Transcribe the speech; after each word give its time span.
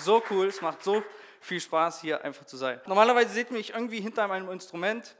so 0.00 0.22
cool, 0.30 0.46
es 0.46 0.60
macht 0.60 0.82
so 0.82 1.02
viel 1.40 1.60
Spaß, 1.60 2.00
hier 2.00 2.24
einfach 2.24 2.44
zu 2.44 2.56
sein. 2.56 2.80
Normalerweise 2.86 3.30
seht 3.30 3.50
ihr 3.50 3.56
mich 3.56 3.70
irgendwie 3.70 4.00
hinter 4.00 4.28
meinem 4.28 4.50
Instrument. 4.50 5.16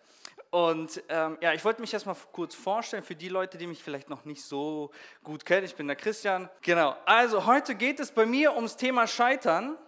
Und 0.50 1.00
ähm, 1.08 1.38
ja, 1.40 1.52
ich 1.52 1.64
wollte 1.64 1.80
mich 1.80 1.92
erstmal 1.92 2.16
kurz 2.32 2.56
vorstellen 2.56 3.04
für 3.04 3.14
die 3.14 3.28
Leute, 3.28 3.56
die 3.56 3.68
mich 3.68 3.82
vielleicht 3.82 4.08
noch 4.08 4.24
nicht 4.24 4.42
so 4.44 4.90
gut 5.22 5.46
kennen. 5.46 5.64
Ich 5.64 5.76
bin 5.76 5.86
der 5.86 5.96
Christian. 5.96 6.50
Genau. 6.62 6.96
Also 7.06 7.46
heute 7.46 7.76
geht 7.76 8.00
es 8.00 8.10
bei 8.10 8.26
mir 8.26 8.54
ums 8.54 8.76
Thema 8.76 9.06
Scheitern. 9.06 9.78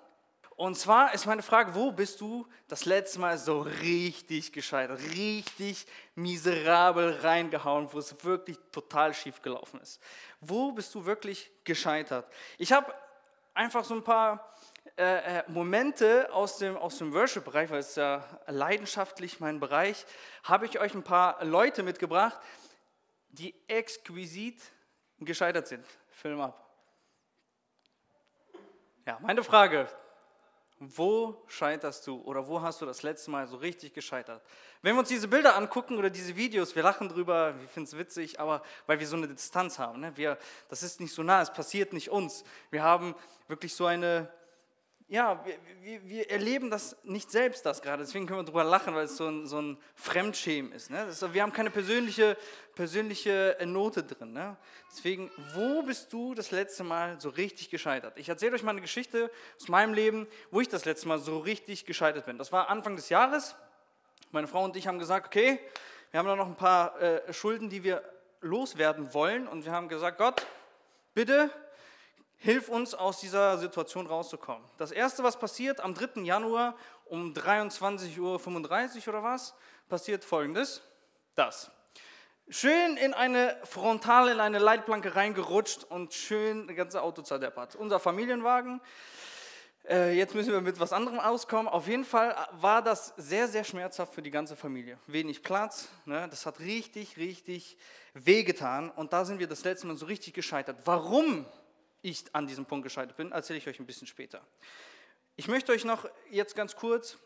Und 0.54 0.76
zwar 0.76 1.12
ist 1.14 1.26
meine 1.26 1.42
Frage, 1.42 1.74
wo 1.74 1.90
bist 1.90 2.20
du 2.20 2.46
das 2.68 2.84
letzte 2.84 3.18
Mal 3.18 3.36
so 3.38 3.62
richtig 3.62 4.52
gescheitert, 4.52 5.00
richtig 5.16 5.86
miserabel 6.14 7.18
reingehauen, 7.22 7.88
wo 7.92 7.98
es 7.98 8.14
wirklich 8.24 8.58
total 8.70 9.12
schief 9.14 9.42
gelaufen 9.42 9.80
ist? 9.80 10.00
Wo 10.40 10.70
bist 10.70 10.94
du 10.94 11.04
wirklich 11.04 11.50
gescheitert? 11.64 12.30
Ich 12.58 12.70
habe 12.70 12.94
einfach 13.54 13.82
so 13.82 13.94
ein 13.94 14.04
paar 14.04 14.54
äh, 14.96 15.38
äh, 15.38 15.42
Momente 15.48 16.32
aus 16.32 16.58
dem, 16.58 16.76
aus 16.76 16.98
dem 16.98 17.14
Worship-Bereich, 17.14 17.70
weil 17.70 17.80
es 17.80 17.94
ja 17.94 18.24
leidenschaftlich 18.46 19.40
mein 19.40 19.58
Bereich, 19.58 20.04
habe 20.44 20.66
ich 20.66 20.78
euch 20.78 20.94
ein 20.94 21.02
paar 21.02 21.42
Leute 21.44 21.82
mitgebracht, 21.82 22.38
die 23.30 23.54
exquisit 23.68 24.60
gescheitert 25.18 25.68
sind. 25.68 25.86
Film 26.10 26.40
ab. 26.40 26.70
Ja, 29.06 29.18
meine 29.20 29.42
Frage, 29.42 29.88
wo 30.78 31.42
scheiterst 31.46 32.06
du 32.06 32.20
oder 32.22 32.46
wo 32.46 32.60
hast 32.60 32.80
du 32.80 32.86
das 32.86 33.02
letzte 33.02 33.30
Mal 33.30 33.46
so 33.46 33.56
richtig 33.56 33.94
gescheitert? 33.94 34.42
Wenn 34.82 34.94
wir 34.94 35.00
uns 35.00 35.08
diese 35.08 35.28
Bilder 35.28 35.56
angucken 35.56 35.96
oder 35.96 36.10
diese 36.10 36.36
Videos, 36.36 36.74
wir 36.74 36.82
lachen 36.82 37.08
drüber, 37.08 37.58
wir 37.58 37.68
finden 37.68 37.88
es 37.88 37.96
witzig, 37.96 38.40
aber 38.40 38.62
weil 38.86 38.98
wir 38.98 39.06
so 39.06 39.16
eine 39.16 39.28
Distanz 39.28 39.78
haben. 39.78 40.00
Ne? 40.00 40.16
Wir, 40.16 40.36
das 40.68 40.82
ist 40.82 41.00
nicht 41.00 41.14
so 41.14 41.22
nah, 41.22 41.40
es 41.40 41.52
passiert 41.52 41.92
nicht 41.92 42.10
uns. 42.10 42.44
Wir 42.70 42.82
haben 42.82 43.14
wirklich 43.46 43.74
so 43.74 43.86
eine, 43.86 44.28
ja, 45.12 45.44
wir, 45.82 46.08
wir, 46.08 46.30
erleben 46.30 46.70
das 46.70 46.96
nicht 47.04 47.30
selbst, 47.30 47.66
das 47.66 47.82
gerade. 47.82 48.02
Deswegen 48.02 48.26
können 48.26 48.38
wir 48.38 48.44
darüber 48.44 48.64
lachen, 48.64 48.94
weil 48.94 49.04
es 49.04 49.18
so 49.18 49.28
ein, 49.28 49.46
so 49.46 49.60
ein 49.60 49.76
Fremdschämen 49.94 50.72
ist. 50.72 50.88
Ne? 50.88 51.04
ist. 51.04 51.34
Wir 51.34 51.42
haben 51.42 51.52
keine 51.52 51.70
persönliche, 51.70 52.34
persönliche 52.74 53.58
Note 53.66 54.04
drin. 54.04 54.32
Ne? 54.32 54.56
Deswegen, 54.90 55.30
wo 55.54 55.82
bist 55.82 56.14
du 56.14 56.34
das 56.34 56.50
letzte 56.50 56.82
Mal 56.82 57.20
so 57.20 57.28
richtig 57.28 57.68
gescheitert? 57.68 58.16
Ich 58.16 58.30
erzähle 58.30 58.54
euch 58.54 58.62
mal 58.62 58.70
eine 58.70 58.80
Geschichte 58.80 59.30
aus 59.60 59.68
meinem 59.68 59.92
Leben, 59.92 60.26
wo 60.50 60.62
ich 60.62 60.70
das 60.70 60.86
letzte 60.86 61.08
Mal 61.08 61.18
so 61.18 61.40
richtig 61.40 61.84
gescheitert 61.84 62.24
bin. 62.24 62.38
Das 62.38 62.50
war 62.50 62.70
Anfang 62.70 62.96
des 62.96 63.10
Jahres. 63.10 63.54
Meine 64.30 64.48
Frau 64.48 64.64
und 64.64 64.76
ich 64.76 64.86
haben 64.86 64.98
gesagt, 64.98 65.26
okay, 65.26 65.60
wir 66.10 66.20
haben 66.20 66.26
da 66.26 66.36
noch 66.36 66.48
ein 66.48 66.56
paar 66.56 66.98
äh, 67.02 67.30
Schulden, 67.34 67.68
die 67.68 67.84
wir 67.84 68.02
loswerden 68.40 69.12
wollen. 69.12 69.46
Und 69.46 69.66
wir 69.66 69.72
haben 69.72 69.90
gesagt, 69.90 70.16
Gott, 70.16 70.46
bitte 71.12 71.50
hilf 72.42 72.68
uns 72.68 72.92
aus 72.94 73.20
dieser 73.20 73.56
Situation 73.58 74.06
rauszukommen. 74.06 74.62
Das 74.76 74.90
Erste, 74.90 75.22
was 75.22 75.38
passiert 75.38 75.80
am 75.80 75.94
3. 75.94 76.22
Januar 76.22 76.74
um 77.06 77.32
23.35 77.32 78.18
Uhr 78.18 79.08
oder 79.08 79.22
was, 79.22 79.54
passiert 79.88 80.24
Folgendes. 80.24 80.82
Das. 81.36 81.70
Schön 82.48 82.96
in 82.96 83.14
eine 83.14 83.56
Frontale, 83.62 84.32
in 84.32 84.40
eine 84.40 84.58
Leitplanke 84.58 85.14
reingerutscht 85.14 85.84
und 85.84 86.12
schön 86.12 86.66
das 86.66 86.76
ganze 86.76 87.02
Auto 87.02 87.22
zerdeppert. 87.22 87.76
Unser 87.76 88.00
Familienwagen. 88.00 88.80
Äh, 89.88 90.16
jetzt 90.16 90.34
müssen 90.34 90.52
wir 90.52 90.60
mit 90.60 90.80
was 90.80 90.92
anderem 90.92 91.20
auskommen. 91.20 91.68
Auf 91.68 91.86
jeden 91.86 92.04
Fall 92.04 92.36
war 92.52 92.82
das 92.82 93.14
sehr, 93.16 93.46
sehr 93.46 93.62
schmerzhaft 93.62 94.14
für 94.14 94.22
die 94.22 94.30
ganze 94.32 94.56
Familie. 94.56 94.98
Wenig 95.06 95.42
Platz, 95.42 95.88
ne? 96.04 96.26
das 96.28 96.44
hat 96.44 96.58
richtig, 96.58 97.16
richtig 97.16 97.78
wehgetan. 98.14 98.90
Und 98.90 99.12
da 99.12 99.24
sind 99.24 99.38
wir 99.38 99.46
das 99.46 99.62
letzte 99.64 99.86
Mal 99.86 99.96
so 99.96 100.06
richtig 100.06 100.34
gescheitert. 100.34 100.78
Warum 100.84 101.46
ich 102.02 102.24
an 102.34 102.46
diesem 102.46 102.66
Punkt 102.66 102.84
gescheitert 102.84 103.16
bin, 103.16 103.32
erzähle 103.32 103.58
ich 103.58 103.68
euch 103.68 103.80
ein 103.80 103.86
bisschen 103.86 104.06
später. 104.06 104.44
Ich 105.36 105.48
möchte 105.48 105.72
euch 105.72 105.84
noch 105.84 106.08
jetzt 106.30 106.54
ganz 106.54 106.76
kurz 106.76 107.16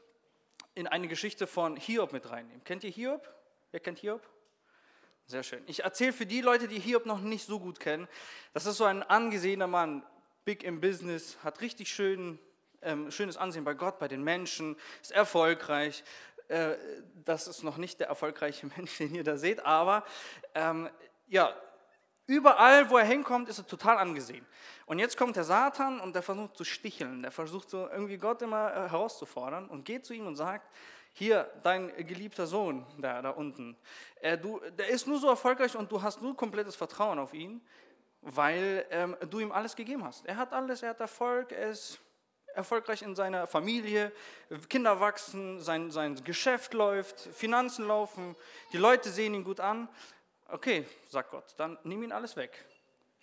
in 0.74 0.86
eine 0.86 1.08
Geschichte 1.08 1.46
von 1.46 1.76
Hiob 1.76 2.12
mit 2.12 2.30
reinnehmen. 2.30 2.62
Kennt 2.62 2.84
ihr 2.84 2.90
Hiob? 2.90 3.28
Wer 3.72 3.80
kennt 3.80 3.98
Hiob? 3.98 4.22
Sehr 5.26 5.42
schön. 5.42 5.62
Ich 5.66 5.82
erzähle 5.82 6.12
für 6.12 6.26
die 6.26 6.40
Leute, 6.40 6.68
die 6.68 6.78
Hiob 6.78 7.04
noch 7.04 7.20
nicht 7.20 7.46
so 7.46 7.58
gut 7.58 7.80
kennen, 7.80 8.06
das 8.52 8.66
ist 8.66 8.76
so 8.76 8.84
ein 8.84 9.02
angesehener 9.02 9.66
Mann, 9.66 10.04
big 10.44 10.62
im 10.62 10.80
Business, 10.80 11.36
hat 11.42 11.60
richtig 11.62 11.88
schön, 11.88 12.38
ähm, 12.82 13.10
schönes 13.10 13.36
Ansehen 13.36 13.64
bei 13.64 13.74
Gott, 13.74 13.98
bei 13.98 14.06
den 14.06 14.22
Menschen, 14.22 14.76
ist 15.02 15.10
erfolgreich. 15.10 16.04
Äh, 16.46 16.76
das 17.24 17.48
ist 17.48 17.64
noch 17.64 17.76
nicht 17.76 17.98
der 17.98 18.06
erfolgreiche 18.06 18.66
Mensch, 18.76 18.98
den 18.98 19.14
ihr 19.14 19.24
da 19.24 19.36
seht, 19.36 19.66
aber 19.66 20.04
ähm, 20.54 20.88
ja, 21.26 21.56
Überall, 22.26 22.90
wo 22.90 22.98
er 22.98 23.04
hinkommt, 23.04 23.48
ist 23.48 23.58
er 23.58 23.66
total 23.66 23.98
angesehen. 23.98 24.44
Und 24.86 24.98
jetzt 24.98 25.16
kommt 25.16 25.36
der 25.36 25.44
Satan 25.44 26.00
und 26.00 26.14
der 26.14 26.22
versucht 26.22 26.56
zu 26.56 26.64
sticheln, 26.64 27.22
der 27.22 27.30
versucht 27.30 27.70
so 27.70 27.88
irgendwie 27.88 28.18
Gott 28.18 28.42
immer 28.42 28.70
äh, 28.70 28.74
herauszufordern 28.88 29.68
und 29.68 29.84
geht 29.84 30.04
zu 30.04 30.12
ihm 30.12 30.26
und 30.26 30.36
sagt, 30.36 30.68
hier, 31.12 31.50
dein 31.62 31.88
geliebter 32.06 32.46
Sohn, 32.46 32.84
da, 32.98 33.22
da 33.22 33.30
unten, 33.30 33.76
äh, 34.20 34.36
du, 34.36 34.60
der 34.76 34.88
ist 34.88 35.06
nur 35.06 35.18
so 35.18 35.28
erfolgreich 35.28 35.76
und 35.76 35.90
du 35.90 36.02
hast 36.02 36.20
nur 36.20 36.36
komplettes 36.36 36.76
Vertrauen 36.76 37.18
auf 37.18 37.32
ihn, 37.32 37.60
weil 38.22 38.84
ähm, 38.90 39.16
du 39.30 39.38
ihm 39.38 39.52
alles 39.52 39.76
gegeben 39.76 40.04
hast. 40.04 40.26
Er 40.26 40.36
hat 40.36 40.52
alles, 40.52 40.82
er 40.82 40.90
hat 40.90 41.00
Erfolg, 41.00 41.52
er 41.52 41.70
ist 41.70 42.00
erfolgreich 42.56 43.02
in 43.02 43.14
seiner 43.14 43.46
Familie, 43.46 44.12
Kinder 44.68 44.98
wachsen, 44.98 45.60
sein, 45.60 45.90
sein 45.90 46.22
Geschäft 46.24 46.74
läuft, 46.74 47.20
Finanzen 47.20 47.86
laufen, 47.86 48.34
die 48.72 48.78
Leute 48.78 49.10
sehen 49.10 49.34
ihn 49.34 49.44
gut 49.44 49.60
an. 49.60 49.88
Okay, 50.48 50.86
sagt 51.08 51.30
Gott, 51.30 51.54
dann 51.56 51.78
nimm 51.82 52.02
ihn 52.02 52.12
alles 52.12 52.36
weg. 52.36 52.64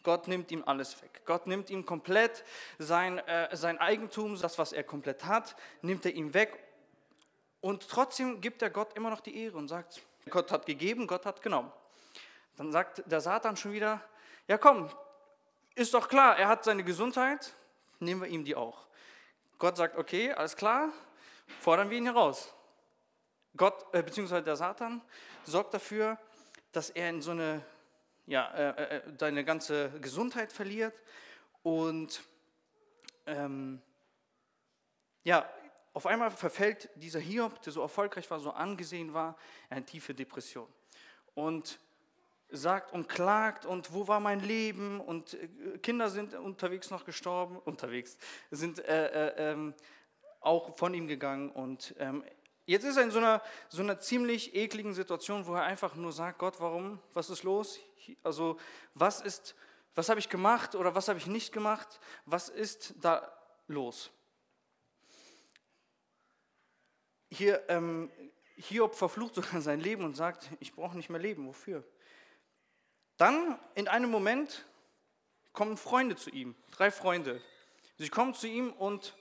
Gott 0.03 0.27
nimmt 0.27 0.51
ihm 0.51 0.63
alles 0.65 1.01
weg. 1.01 1.21
Gott 1.25 1.47
nimmt 1.47 1.69
ihm 1.69 1.85
komplett 1.85 2.43
sein, 2.77 3.19
äh, 3.19 3.55
sein 3.55 3.77
Eigentum, 3.77 4.37
das, 4.39 4.57
was 4.59 4.73
er 4.73 4.83
komplett 4.83 5.23
hat, 5.23 5.55
nimmt 5.81 6.05
er 6.05 6.11
ihm 6.11 6.33
weg. 6.33 6.59
Und 7.61 7.87
trotzdem 7.87 8.41
gibt 8.41 8.61
er 8.61 8.69
Gott 8.69 8.93
immer 8.97 9.09
noch 9.09 9.21
die 9.21 9.37
Ehre 9.37 9.57
und 9.57 9.69
sagt, 9.69 10.01
Gott 10.29 10.51
hat 10.51 10.65
gegeben, 10.65 11.07
Gott 11.07 11.25
hat 11.25 11.41
genommen. 11.41 11.71
Dann 12.57 12.73
sagt 12.73 13.03
der 13.09 13.21
Satan 13.21 13.55
schon 13.55 13.71
wieder, 13.71 14.01
ja 14.47 14.57
komm, 14.57 14.89
ist 15.75 15.93
doch 15.93 16.09
klar, 16.09 16.37
er 16.37 16.49
hat 16.49 16.65
seine 16.65 16.83
Gesundheit, 16.83 17.53
nehmen 17.99 18.21
wir 18.21 18.27
ihm 18.27 18.43
die 18.43 18.55
auch. 18.55 18.85
Gott 19.57 19.77
sagt, 19.77 19.97
okay, 19.97 20.33
alles 20.33 20.57
klar, 20.57 20.89
fordern 21.61 21.89
wir 21.89 21.97
ihn 21.97 22.05
heraus. 22.05 22.53
Gott, 23.55 23.85
äh, 23.93 24.03
beziehungsweise 24.03 24.43
der 24.43 24.57
Satan, 24.57 25.01
sorgt 25.45 25.73
dafür, 25.73 26.17
dass 26.73 26.89
er 26.89 27.09
in 27.09 27.21
so 27.21 27.31
eine, 27.31 27.61
ja, 28.25 28.51
äh, 28.53 28.97
äh, 28.97 29.01
seine 29.17 29.45
ganze 29.45 29.89
Gesundheit 30.01 30.51
verliert 30.51 30.93
und 31.61 32.21
ähm, 33.25 33.81
ja, 35.23 35.49
auf 35.93 36.05
einmal 36.07 36.31
verfällt 36.31 36.89
dieser 36.95 37.19
Hiob, 37.19 37.61
der 37.61 37.71
so 37.71 37.81
erfolgreich 37.81 38.29
war, 38.29 38.39
so 38.39 38.51
angesehen 38.51 39.13
war, 39.13 39.37
in 39.69 39.77
eine 39.77 39.85
tiefe 39.85 40.13
Depression. 40.13 40.67
Und 41.35 41.79
sagt 42.49 42.93
und 42.93 43.09
klagt 43.09 43.65
und 43.65 43.93
wo 43.93 44.07
war 44.07 44.19
mein 44.19 44.39
Leben 44.39 44.99
und 44.99 45.33
äh, 45.33 45.77
Kinder 45.79 46.09
sind 46.09 46.33
unterwegs 46.33 46.91
noch 46.91 47.05
gestorben, 47.05 47.57
unterwegs, 47.65 48.17
sind 48.51 48.79
äh, 48.79 49.07
äh, 49.07 49.51
ähm, 49.51 49.73
auch 50.41 50.77
von 50.77 50.93
ihm 50.93 51.07
gegangen 51.07 51.49
und 51.49 51.95
ähm, 51.99 52.23
Jetzt 52.65 52.85
ist 52.85 52.95
er 52.95 53.03
in 53.03 53.11
so 53.11 53.17
einer, 53.17 53.41
so 53.67 53.81
einer 53.81 53.99
ziemlich 53.99 54.55
ekligen 54.55 54.93
Situation, 54.93 55.45
wo 55.45 55.53
er 55.53 55.63
einfach 55.63 55.95
nur 55.95 56.13
sagt, 56.13 56.39
Gott, 56.39 56.59
warum, 56.59 56.99
was 57.13 57.29
ist 57.29 57.43
los? 57.43 57.79
Also 58.23 58.57
was 58.93 59.21
ist, 59.21 59.55
was 59.95 60.07
habe 60.09 60.19
ich 60.19 60.29
gemacht 60.29 60.75
oder 60.75 60.95
was 60.95 61.09
habe 61.09 61.19
ich 61.19 61.27
nicht 61.27 61.51
gemacht? 61.51 61.99
Was 62.25 62.47
ist 62.47 62.95
da 63.01 63.31
los? 63.67 64.11
Hier, 67.29 67.63
ähm, 67.67 68.09
Hiob 68.55 68.95
verflucht 68.95 69.35
sogar 69.35 69.61
sein 69.61 69.81
Leben 69.81 70.05
und 70.05 70.15
sagt, 70.15 70.49
ich 70.59 70.73
brauche 70.73 70.95
nicht 70.95 71.09
mehr 71.09 71.19
leben, 71.19 71.47
wofür? 71.47 71.83
Dann 73.17 73.59
in 73.75 73.87
einem 73.87 74.09
Moment 74.09 74.65
kommen 75.51 75.75
Freunde 75.75 76.15
zu 76.15 76.29
ihm, 76.29 76.55
drei 76.71 76.91
Freunde. 76.91 77.41
Sie 77.97 78.09
kommen 78.09 78.33
zu 78.33 78.47
ihm 78.47 78.71
und 78.71 79.15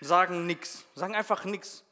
sagen 0.00 0.46
nichts, 0.46 0.84
sagen 0.94 1.14
einfach 1.14 1.44
nichts 1.44 1.84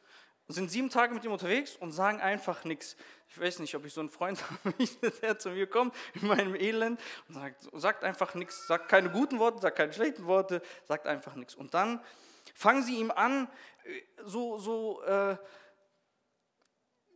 sind 0.48 0.70
sieben 0.70 0.88
Tage 0.88 1.14
mit 1.14 1.24
ihm 1.24 1.32
unterwegs 1.32 1.76
und 1.76 1.92
sagen 1.92 2.20
einfach 2.20 2.64
nichts. 2.64 2.96
Ich 3.28 3.38
weiß 3.38 3.58
nicht, 3.58 3.74
ob 3.74 3.84
ich 3.84 3.92
so 3.92 4.00
einen 4.00 4.08
Freund 4.08 4.42
habe, 4.64 4.74
der 5.22 5.38
zu 5.38 5.50
mir 5.50 5.66
kommt 5.66 5.94
in 6.14 6.26
meinem 6.26 6.54
Elend 6.54 6.98
und 7.28 7.34
sagt, 7.34 7.68
sagt 7.74 8.04
einfach 8.04 8.34
nichts, 8.34 8.66
sagt 8.66 8.88
keine 8.88 9.10
guten 9.10 9.38
Worte, 9.38 9.60
sagt 9.60 9.76
keine 9.76 9.92
schlechten 9.92 10.26
Worte, 10.26 10.62
sagt 10.86 11.06
einfach 11.06 11.34
nichts. 11.34 11.54
Und 11.54 11.74
dann 11.74 12.02
fangen 12.54 12.82
sie 12.82 12.96
ihm 12.96 13.10
an, 13.10 13.48
so, 14.24 14.58
so 14.58 15.02
äh, 15.02 15.36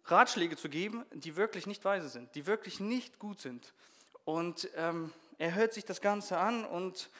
Ratschläge 0.04 0.56
zu 0.56 0.68
geben, 0.68 1.04
die 1.12 1.36
wirklich 1.36 1.66
nicht 1.66 1.84
weise 1.84 2.08
sind, 2.08 2.34
die 2.34 2.46
wirklich 2.46 2.80
nicht 2.80 3.18
gut 3.18 3.40
sind. 3.40 3.72
Und 4.24 4.68
ähm, 4.76 5.12
er 5.38 5.54
hört 5.54 5.72
sich 5.72 5.84
das 5.84 6.00
Ganze 6.00 6.38
an 6.38 6.64
und 6.64 7.10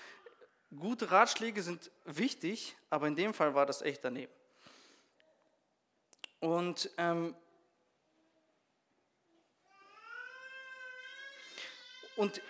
gute 0.77 1.11
Ratschläge 1.11 1.63
sind 1.63 1.91
wichtig, 2.05 2.77
aber 2.91 3.09
in 3.09 3.17
dem 3.17 3.35
Fall 3.35 3.55
war 3.55 3.67
das 3.67 3.83
echt 3.83 4.05
daneben. 4.05 4.33
Und 6.43 6.91
ähm, 6.99 7.35
und 12.17 12.43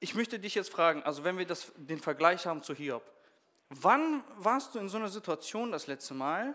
ich 0.00 0.14
möchte 0.14 0.38
dich 0.38 0.54
jetzt 0.54 0.70
fragen, 0.70 1.02
also 1.02 1.24
wenn 1.24 1.36
wir 1.36 1.46
das, 1.46 1.72
den 1.76 2.00
Vergleich 2.00 2.46
haben 2.46 2.62
zu 2.62 2.74
Hiob, 2.74 3.02
Wann 3.68 4.22
warst 4.36 4.74
du 4.74 4.78
in 4.78 4.88
so 4.88 4.96
einer 4.96 5.08
Situation 5.08 5.72
das 5.72 5.86
letzte 5.86 6.14
Mal, 6.14 6.54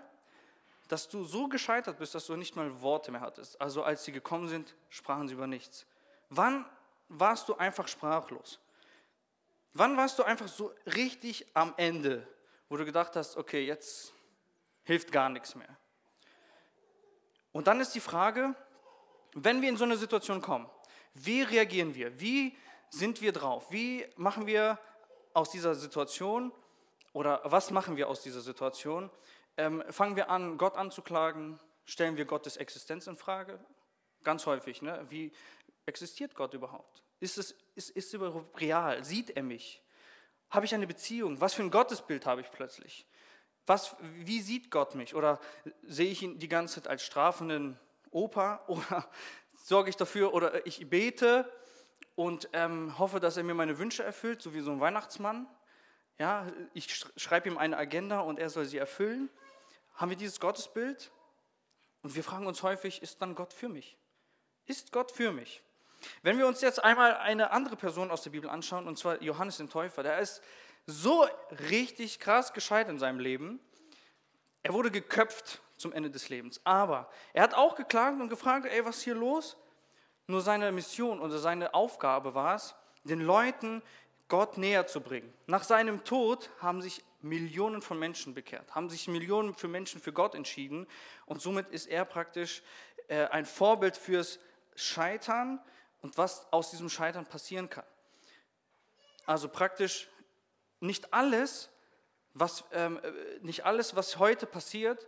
dass 0.87 1.09
du 1.09 1.23
so 1.23 1.47
gescheitert 1.47 1.97
bist, 1.97 2.15
dass 2.15 2.25
du 2.25 2.35
nicht 2.35 2.55
mal 2.55 2.81
Worte 2.81 3.11
mehr 3.11 3.21
hattest? 3.21 3.59
Also 3.59 3.83
als 3.83 4.05
sie 4.05 4.11
gekommen 4.11 4.47
sind, 4.47 4.73
sprachen 4.89 5.27
sie 5.27 5.33
über 5.33 5.47
nichts. 5.47 5.85
Wann 6.29 6.65
warst 7.09 7.49
du 7.49 7.55
einfach 7.55 7.87
sprachlos? 7.87 8.59
Wann 9.73 9.97
warst 9.97 10.19
du 10.19 10.23
einfach 10.23 10.47
so 10.47 10.73
richtig 10.85 11.47
am 11.53 11.73
Ende, 11.77 12.25
wo 12.69 12.77
du 12.77 12.85
gedacht 12.85 13.15
hast, 13.15 13.35
okay, 13.35 13.65
jetzt 13.65 14.13
hilft 14.83 15.11
gar 15.11 15.29
nichts 15.29 15.55
mehr? 15.55 15.77
Und 17.51 17.67
dann 17.67 17.79
ist 17.79 17.93
die 17.95 17.99
Frage, 17.99 18.55
wenn 19.33 19.61
wir 19.61 19.69
in 19.69 19.77
so 19.77 19.83
eine 19.83 19.97
Situation 19.97 20.41
kommen, 20.41 20.69
wie 21.13 21.41
reagieren 21.41 21.95
wir? 21.95 22.19
Wie 22.19 22.57
sind 22.89 23.21
wir 23.21 23.31
drauf? 23.31 23.71
Wie 23.71 24.05
machen 24.15 24.47
wir 24.47 24.79
aus 25.33 25.49
dieser 25.49 25.75
Situation 25.75 26.51
oder 27.13 27.41
was 27.43 27.71
machen 27.71 27.97
wir 27.97 28.07
aus 28.07 28.21
dieser 28.21 28.41
Situation? 28.41 29.09
Ähm, 29.57 29.83
fangen 29.89 30.15
wir 30.15 30.29
an, 30.29 30.57
Gott 30.57 30.75
anzuklagen? 30.75 31.59
Stellen 31.85 32.15
wir 32.15 32.25
Gottes 32.25 32.57
Existenz 32.57 33.07
in 33.07 33.17
Frage? 33.17 33.59
Ganz 34.23 34.45
häufig. 34.45 34.81
Ne? 34.81 35.05
Wie 35.09 35.31
existiert 35.85 36.35
Gott 36.35 36.53
überhaupt? 36.53 37.03
Ist 37.19 37.37
es 37.37 37.55
ist, 37.75 37.89
ist 37.89 38.13
überhaupt 38.13 38.59
real? 38.61 39.03
Sieht 39.03 39.31
er 39.31 39.43
mich? 39.43 39.81
Habe 40.49 40.65
ich 40.65 40.73
eine 40.73 40.87
Beziehung? 40.87 41.39
Was 41.41 41.53
für 41.53 41.63
ein 41.63 41.71
Gottesbild 41.71 42.25
habe 42.25 42.41
ich 42.41 42.51
plötzlich? 42.51 43.07
Was, 43.65 43.95
wie 43.99 44.41
sieht 44.41 44.71
Gott 44.71 44.95
mich? 44.95 45.15
Oder 45.15 45.39
sehe 45.83 46.11
ich 46.11 46.23
ihn 46.23 46.39
die 46.39 46.47
ganze 46.47 46.75
Zeit 46.75 46.87
als 46.87 47.03
strafenden 47.03 47.79
Opa? 48.09 48.63
Oder 48.67 49.07
sorge 49.55 49.89
ich 49.89 49.97
dafür? 49.97 50.33
Oder 50.33 50.65
ich 50.65 50.89
bete 50.89 51.51
und 52.15 52.49
ähm, 52.53 52.97
hoffe, 52.97 53.19
dass 53.19 53.37
er 53.37 53.43
mir 53.43 53.53
meine 53.53 53.77
Wünsche 53.77 54.03
erfüllt, 54.03 54.41
so 54.41 54.53
wie 54.53 54.61
so 54.61 54.71
ein 54.71 54.79
Weihnachtsmann? 54.79 55.47
Ja, 56.17 56.45
ich 56.73 57.03
schreibe 57.15 57.49
ihm 57.49 57.57
eine 57.57 57.77
Agenda 57.77 58.19
und 58.19 58.37
er 58.37 58.49
soll 58.49 58.65
sie 58.65 58.77
erfüllen. 58.77 59.29
Haben 59.95 60.09
wir 60.09 60.17
dieses 60.17 60.39
Gottesbild? 60.39 61.11
Und 62.03 62.15
wir 62.15 62.23
fragen 62.23 62.47
uns 62.47 62.63
häufig, 62.63 63.01
ist 63.01 63.21
dann 63.21 63.35
Gott 63.35 63.53
für 63.53 63.69
mich? 63.69 63.97
Ist 64.65 64.91
Gott 64.91 65.11
für 65.11 65.31
mich? 65.31 65.63
Wenn 66.23 66.37
wir 66.37 66.47
uns 66.47 66.61
jetzt 66.61 66.83
einmal 66.83 67.15
eine 67.17 67.51
andere 67.51 67.75
Person 67.75 68.09
aus 68.11 68.23
der 68.23 68.31
Bibel 68.31 68.49
anschauen, 68.49 68.87
und 68.87 68.97
zwar 68.97 69.21
Johannes 69.21 69.57
den 69.57 69.69
Täufer, 69.69 70.03
der 70.03 70.19
ist 70.19 70.41
so 70.85 71.27
richtig 71.69 72.19
krass 72.19 72.53
gescheit 72.53 72.89
in 72.89 72.99
seinem 72.99 73.19
Leben. 73.19 73.59
Er 74.63 74.73
wurde 74.73 74.91
geköpft 74.91 75.61
zum 75.77 75.93
Ende 75.93 76.09
des 76.09 76.29
Lebens. 76.29 76.61
Aber 76.63 77.09
er 77.33 77.43
hat 77.43 77.53
auch 77.53 77.75
geklagt 77.75 78.19
und 78.21 78.29
gefragt, 78.29 78.65
ey, 78.65 78.85
was 78.85 78.97
ist 78.97 79.03
hier 79.03 79.15
los? 79.15 79.57
Nur 80.27 80.41
seine 80.41 80.71
Mission 80.71 81.19
oder 81.19 81.39
seine 81.39 81.73
Aufgabe 81.73 82.33
war 82.35 82.55
es, 82.55 82.75
den 83.03 83.21
Leuten 83.21 83.81
Gott 84.27 84.57
näher 84.57 84.87
zu 84.87 85.01
bringen. 85.01 85.33
Nach 85.47 85.63
seinem 85.63 86.03
Tod 86.05 86.49
haben 86.59 86.81
sich 86.81 87.03
Millionen 87.21 87.81
von 87.81 87.99
Menschen 87.99 88.33
bekehrt, 88.33 88.73
haben 88.73 88.89
sich 88.89 89.07
Millionen 89.07 89.53
für 89.53 89.67
Menschen 89.67 89.99
für 89.99 90.13
Gott 90.13 90.35
entschieden 90.35 90.87
und 91.25 91.41
somit 91.41 91.69
ist 91.69 91.87
er 91.87 92.05
praktisch 92.05 92.63
äh, 93.09 93.25
ein 93.25 93.45
Vorbild 93.45 93.97
fürs 93.97 94.39
Scheitern 94.75 95.59
und 96.01 96.17
was 96.17 96.51
aus 96.51 96.71
diesem 96.71 96.89
Scheitern 96.89 97.25
passieren 97.25 97.69
kann. 97.69 97.83
Also 99.25 99.49
praktisch 99.49 100.07
nicht 100.81 101.13
alles, 101.13 101.69
was, 102.33 102.63
ähm, 102.73 102.99
äh, 103.03 103.11
nicht 103.41 103.65
alles, 103.65 103.95
was 103.95 104.19
heute 104.19 104.45
passiert, 104.45 105.07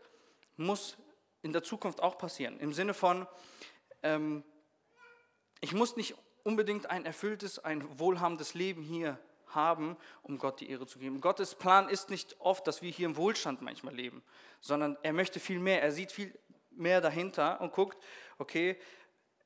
muss 0.56 0.98
in 1.42 1.52
der 1.52 1.64
Zukunft 1.64 2.02
auch 2.02 2.18
passieren. 2.18 2.60
Im 2.60 2.74
Sinne 2.74 2.94
von, 2.94 3.28
ähm, 4.02 4.44
ich 5.60 5.74
muss 5.74 5.96
nicht 5.96 6.16
unbedingt 6.44 6.90
ein 6.90 7.06
erfülltes, 7.06 7.60
ein 7.60 8.00
wohlhabendes 8.00 8.54
Leben 8.54 8.82
hier 8.82 9.18
haben, 9.48 9.98
um 10.24 10.38
Gott 10.38 10.60
die 10.60 10.70
Ehre 10.70 10.86
zu 10.86 11.00
geben. 11.00 11.22
Gottes 11.22 11.56
Plan 11.56 11.90
ist 11.90 12.10
nicht 12.10 12.40
oft, 12.40 12.68
dass 12.68 12.82
wir 12.82 12.92
hier 12.92 13.06
im 13.06 13.18
Wohlstand 13.18 13.62
manchmal 13.62 13.96
leben, 13.96 14.24
sondern 14.60 14.98
er 15.04 15.14
möchte 15.14 15.40
viel 15.40 15.60
mehr. 15.60 15.82
Er 15.82 15.92
sieht 15.92 16.12
viel 16.12 16.38
mehr 16.72 17.02
dahinter 17.02 17.62
und 17.62 17.72
guckt, 17.72 17.98
okay, 18.38 18.78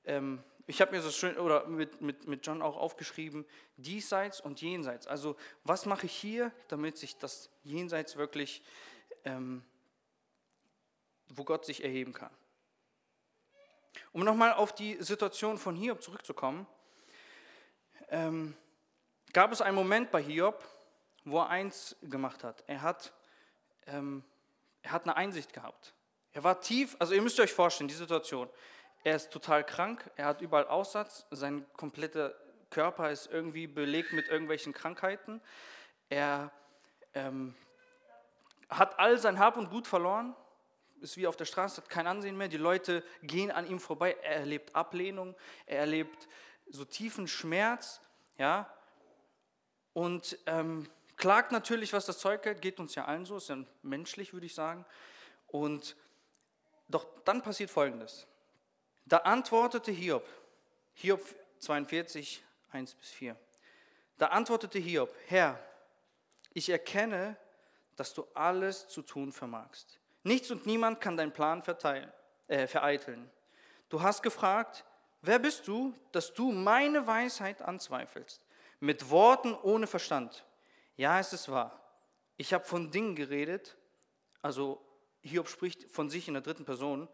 ähm, 0.05 0.43
ich 0.69 0.81
habe 0.81 0.91
mir 0.91 1.01
so 1.01 1.09
schön, 1.11 1.37
oder 1.37 1.65
mit, 1.67 2.01
mit, 2.01 2.27
mit 2.27 2.45
John 2.45 2.61
auch 2.61 2.75
aufgeschrieben, 2.75 3.45
diesseits 3.77 4.41
und 4.41 4.61
jenseits. 4.61 5.07
Also 5.07 5.37
was 5.63 5.85
mache 5.85 6.05
ich 6.05 6.13
hier, 6.13 6.51
damit 6.67 6.97
sich 6.97 7.17
das 7.17 7.49
jenseits 7.63 8.17
wirklich, 8.17 8.61
ähm, 9.23 9.63
wo 11.29 11.45
Gott 11.45 11.65
sich 11.65 11.83
erheben 11.83 12.11
kann. 12.11 12.31
Um 14.11 14.23
nochmal 14.23 14.53
auf 14.53 14.75
die 14.75 15.01
Situation 15.01 15.57
von 15.57 15.75
Hiob 15.75 16.01
zurückzukommen, 16.03 16.67
ähm, 18.09 18.53
gab 19.31 19.53
es 19.53 19.61
einen 19.61 19.75
Moment 19.75 20.11
bei 20.11 20.21
Hiob, 20.21 20.63
wo 21.23 21.39
er 21.39 21.49
eins 21.49 21.95
gemacht 22.03 22.43
hat. 22.43 22.63
Er 22.67 22.81
hat, 22.81 23.13
ähm, 23.85 24.23
er 24.81 24.91
hat 24.91 25.03
eine 25.03 25.15
Einsicht 25.15 25.53
gehabt. 25.53 25.93
Er 26.33 26.43
war 26.43 26.59
tief, 26.59 26.95
also 26.99 27.13
ihr 27.13 27.21
müsst 27.21 27.39
euch 27.39 27.53
vorstellen, 27.53 27.87
die 27.87 27.95
Situation. 27.95 28.49
Er 29.07 29.15
ist 29.15 29.31
total 29.31 29.63
krank, 29.63 30.11
er 30.17 30.25
hat 30.25 30.41
überall 30.41 30.67
Aussatz, 30.67 31.25
sein 31.31 31.65
kompletter 31.77 32.35
Körper 32.69 33.09
ist 33.09 33.27
irgendwie 33.31 33.65
belegt 33.65 34.11
mit 34.11 34.27
irgendwelchen 34.27 34.73
Krankheiten. 34.73 35.39
Er 36.09 36.51
ähm, 37.13 37.55
hat 38.67 38.99
all 38.99 39.17
sein 39.17 39.39
Hab 39.39 39.55
und 39.55 39.69
Gut 39.69 39.87
verloren, 39.87 40.35
ist 40.99 41.15
wie 41.15 41.25
auf 41.25 41.37
der 41.37 41.45
Straße, 41.45 41.81
hat 41.81 41.89
kein 41.89 42.05
Ansehen 42.05 42.35
mehr. 42.35 42.49
Die 42.49 42.57
Leute 42.57 43.01
gehen 43.21 43.49
an 43.49 43.65
ihm 43.65 43.79
vorbei. 43.79 44.17
Er 44.23 44.41
erlebt 44.41 44.75
Ablehnung, 44.75 45.37
er 45.67 45.79
erlebt 45.79 46.27
so 46.69 46.83
tiefen 46.83 47.29
Schmerz, 47.29 48.01
ja, 48.37 48.69
und 49.93 50.37
ähm, 50.47 50.85
klagt 51.15 51.53
natürlich, 51.53 51.93
was 51.93 52.05
das 52.05 52.19
Zeug 52.19 52.43
hält, 52.43 52.61
geht 52.61 52.77
uns 52.77 52.93
ja 52.95 53.05
allen 53.05 53.23
so, 53.23 53.37
ist 53.37 53.47
ja 53.47 53.55
menschlich, 53.83 54.33
würde 54.33 54.47
ich 54.47 54.53
sagen. 54.53 54.85
Und 55.47 55.95
doch 56.89 57.07
dann 57.23 57.41
passiert 57.41 57.69
Folgendes. 57.69 58.27
Da 59.07 59.17
antwortete 59.19 59.91
Hiob, 59.91 60.27
Hiob 60.95 61.21
42, 61.59 62.43
1 62.71 62.93
bis 62.95 63.09
4. 63.11 63.37
Da 64.17 64.27
antwortete 64.27 64.79
Hiob, 64.79 65.13
Herr, 65.27 65.57
ich 66.53 66.69
erkenne, 66.69 67.37
dass 67.95 68.13
du 68.13 68.27
alles 68.33 68.87
zu 68.89 69.01
tun 69.01 69.31
vermagst. 69.31 69.99
Nichts 70.23 70.51
und 70.51 70.65
niemand 70.65 70.99
kann 70.99 71.15
deinen 71.15 71.31
Plan 71.31 71.63
verteilen, 71.63 72.11
äh, 72.47 72.67
vereiteln. 72.67 73.31
Du 73.87 74.01
hast 74.01 74.23
gefragt, 74.23 74.83
wer 75.21 75.39
bist 75.39 75.67
du, 75.67 75.93
dass 76.11 76.33
du 76.33 76.51
meine 76.51 77.07
Weisheit 77.07 77.61
anzweifelst? 77.61 78.45
Mit 78.81 79.09
Worten 79.09 79.53
ohne 79.53 79.87
Verstand. 79.87 80.45
Ja, 80.97 81.19
es 81.19 81.31
ist 81.31 81.49
wahr. 81.49 81.79
Ich 82.35 82.53
habe 82.53 82.65
von 82.65 82.91
Dingen 82.91 83.15
geredet, 83.15 83.77
also 84.41 84.85
Hiob 85.21 85.47
spricht 85.47 85.89
von 85.89 86.09
sich 86.09 86.27
in 86.27 86.33
der 86.33 86.43
dritten 86.43 86.65
Person, 86.65 87.07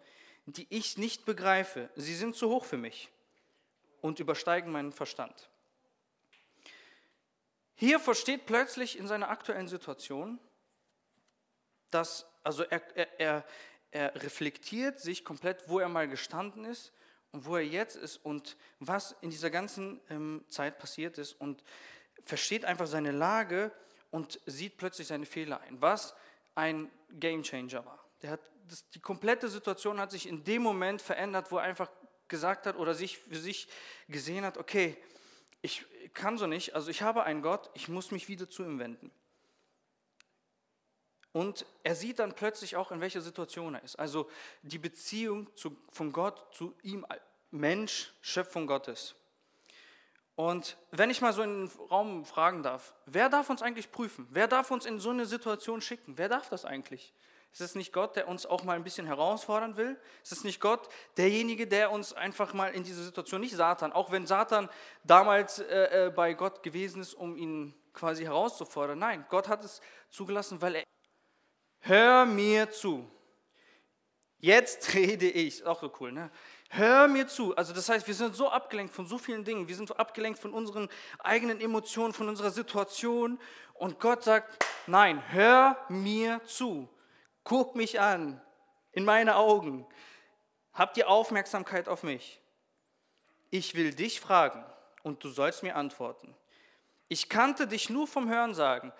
die 0.45 0.67
ich 0.69 0.97
nicht 0.97 1.25
begreife. 1.25 1.89
Sie 1.95 2.15
sind 2.15 2.35
zu 2.35 2.49
hoch 2.49 2.65
für 2.65 2.77
mich 2.77 3.09
und 4.01 4.19
übersteigen 4.19 4.71
meinen 4.71 4.91
Verstand. 4.91 5.49
Hier 7.75 7.99
versteht 7.99 8.45
plötzlich 8.45 8.97
in 8.97 9.07
seiner 9.07 9.29
aktuellen 9.29 9.67
Situation, 9.67 10.39
dass, 11.89 12.25
also 12.43 12.63
er, 12.63 12.81
er, 12.95 13.19
er, 13.19 13.45
er 13.91 14.23
reflektiert 14.23 14.99
sich 14.99 15.23
komplett, 15.23 15.67
wo 15.69 15.79
er 15.79 15.89
mal 15.89 16.07
gestanden 16.07 16.65
ist 16.65 16.91
und 17.31 17.45
wo 17.45 17.55
er 17.55 17.65
jetzt 17.65 17.95
ist 17.95 18.17
und 18.17 18.57
was 18.79 19.15
in 19.21 19.29
dieser 19.29 19.49
ganzen 19.49 19.99
ähm, 20.09 20.43
Zeit 20.49 20.77
passiert 20.77 21.17
ist 21.17 21.33
und 21.33 21.63
versteht 22.23 22.65
einfach 22.65 22.87
seine 22.87 23.11
Lage 23.11 23.71
und 24.11 24.39
sieht 24.45 24.77
plötzlich 24.77 25.07
seine 25.07 25.25
Fehler 25.25 25.61
ein, 25.61 25.81
was 25.81 26.15
ein 26.55 26.91
Gamechanger 27.09 27.85
war. 27.85 28.02
Der 28.23 28.31
hat 28.31 28.41
das, 28.67 28.89
die 28.89 28.99
komplette 28.99 29.49
Situation 29.49 29.99
hat 29.99 30.11
sich 30.11 30.27
in 30.27 30.43
dem 30.43 30.61
Moment 30.63 31.01
verändert, 31.01 31.51
wo 31.51 31.57
er 31.57 31.63
einfach 31.63 31.91
gesagt 32.27 32.65
hat 32.65 32.77
oder 32.77 32.95
sich 32.95 33.19
für 33.19 33.35
sich 33.35 33.67
gesehen 34.07 34.45
hat, 34.45 34.57
okay, 34.57 34.97
ich 35.61 35.85
kann 36.13 36.37
so 36.37 36.47
nicht, 36.47 36.73
also 36.73 36.89
ich 36.89 37.01
habe 37.01 37.23
einen 37.23 37.41
Gott, 37.41 37.69
ich 37.73 37.87
muss 37.87 38.11
mich 38.11 38.27
wieder 38.27 38.49
zu 38.49 38.63
ihm 38.63 38.79
wenden. 38.79 39.11
Und 41.31 41.65
er 41.83 41.95
sieht 41.95 42.19
dann 42.19 42.33
plötzlich 42.33 42.75
auch, 42.75 42.91
in 42.91 43.01
welcher 43.01 43.21
Situation 43.21 43.75
er 43.75 43.83
ist. 43.83 43.97
Also 43.97 44.29
die 44.61 44.77
Beziehung 44.77 45.55
zu, 45.55 45.75
von 45.91 46.11
Gott 46.11 46.53
zu 46.53 46.75
ihm, 46.83 47.05
Mensch, 47.49 48.13
Schöpfung 48.21 48.67
Gottes. 48.67 49.15
Und 50.35 50.77
wenn 50.91 51.09
ich 51.09 51.21
mal 51.21 51.33
so 51.33 51.41
in 51.41 51.67
den 51.67 51.79
Raum 51.89 52.25
fragen 52.25 52.63
darf, 52.63 52.93
wer 53.05 53.29
darf 53.29 53.49
uns 53.49 53.61
eigentlich 53.61 53.91
prüfen? 53.91 54.27
Wer 54.31 54.47
darf 54.47 54.69
uns 54.71 54.85
in 54.85 54.99
so 54.99 55.09
eine 55.09 55.25
Situation 55.25 55.81
schicken? 55.81 56.17
Wer 56.17 56.29
darf 56.29 56.49
das 56.49 56.65
eigentlich? 56.65 57.13
Ist 57.53 57.61
es 57.61 57.75
nicht 57.75 57.93
Gott, 57.93 58.15
der 58.15 58.27
uns 58.27 58.47
auch 58.47 58.63
mal 58.63 58.75
ein 58.75 58.83
bisschen 58.83 59.05
herausfordern 59.05 59.77
will? 59.77 59.95
Ist 60.23 60.31
es 60.31 60.43
nicht 60.43 60.59
Gott, 60.59 60.89
derjenige, 61.17 61.67
der 61.67 61.91
uns 61.91 62.11
einfach 62.11 62.53
mal 62.55 62.73
in 62.73 62.83
diese 62.83 63.03
Situation, 63.03 63.41
nicht 63.41 63.55
Satan, 63.55 63.93
auch 63.93 64.11
wenn 64.11 64.25
Satan 64.25 64.69
damals 65.03 65.59
äh, 65.59 66.07
äh, 66.07 66.09
bei 66.09 66.33
Gott 66.33 66.63
gewesen 66.63 66.99
ist, 66.99 67.13
um 67.13 67.37
ihn 67.37 67.75
quasi 67.93 68.23
herauszufordern. 68.23 68.97
Nein, 68.97 69.23
Gott 69.29 69.47
hat 69.47 69.63
es 69.63 69.81
zugelassen, 70.09 70.59
weil 70.63 70.77
er... 70.77 70.83
Hör 71.81 72.25
mir 72.25 72.71
zu. 72.71 73.07
Jetzt 74.39 74.91
rede 74.95 75.29
ich. 75.29 75.63
Auch 75.63 75.79
so 75.79 75.93
cool, 75.99 76.11
ne? 76.11 76.31
Hör 76.69 77.07
mir 77.07 77.27
zu. 77.27 77.55
Also 77.55 77.71
das 77.71 77.87
heißt, 77.87 78.07
wir 78.07 78.15
sind 78.15 78.35
so 78.35 78.49
abgelenkt 78.49 78.95
von 78.95 79.05
so 79.05 79.19
vielen 79.19 79.43
Dingen. 79.43 79.67
Wir 79.67 79.75
sind 79.75 79.87
so 79.87 79.95
abgelenkt 79.95 80.39
von 80.39 80.55
unseren 80.55 80.89
eigenen 81.19 81.61
Emotionen, 81.61 82.13
von 82.13 82.27
unserer 82.27 82.49
Situation 82.49 83.37
Und 83.75 83.99
Gott 83.99 84.23
sagt, 84.23 84.65
nein, 84.87 85.21
hör 85.31 85.77
mir 85.89 86.41
zu, 86.45 86.89
guck 87.43 87.75
mich 87.75 87.99
an, 87.99 88.41
in 88.91 89.05
meine 89.05 89.35
Augen, 89.35 89.85
hab 90.73 90.93
die 90.93 91.03
Aufmerksamkeit 91.03 91.87
auf 91.87 92.03
mich. 92.03 92.41
Ich 93.49 93.75
will 93.75 93.93
dich 93.93 94.19
fragen 94.19 94.65
und 95.03 95.23
du 95.23 95.29
sollst 95.29 95.63
mir 95.63 95.75
antworten. 95.75 96.35
Ich 97.07 97.29
kannte 97.29 97.67
dich 97.67 97.89
nur 97.89 98.07
vom 98.07 98.29
Hören 98.29 98.53
sagen. 98.53 98.91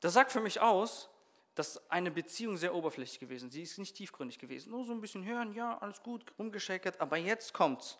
Das 0.00 0.12
sagt 0.12 0.32
für 0.32 0.40
mich 0.40 0.60
aus, 0.60 1.08
dass 1.54 1.88
eine 1.90 2.10
Beziehung 2.10 2.56
sehr 2.56 2.74
oberflächlich 2.74 3.20
gewesen. 3.20 3.50
Sie 3.50 3.62
ist 3.62 3.78
nicht 3.78 3.96
tiefgründig 3.96 4.38
gewesen. 4.38 4.70
Nur 4.70 4.84
so 4.84 4.92
ein 4.92 5.00
bisschen 5.00 5.24
hören, 5.24 5.52
ja, 5.54 5.78
alles 5.78 6.02
gut, 6.02 6.32
rumgeschäkert, 6.38 7.00
aber 7.00 7.16
jetzt 7.16 7.54
kommt's. 7.54 7.98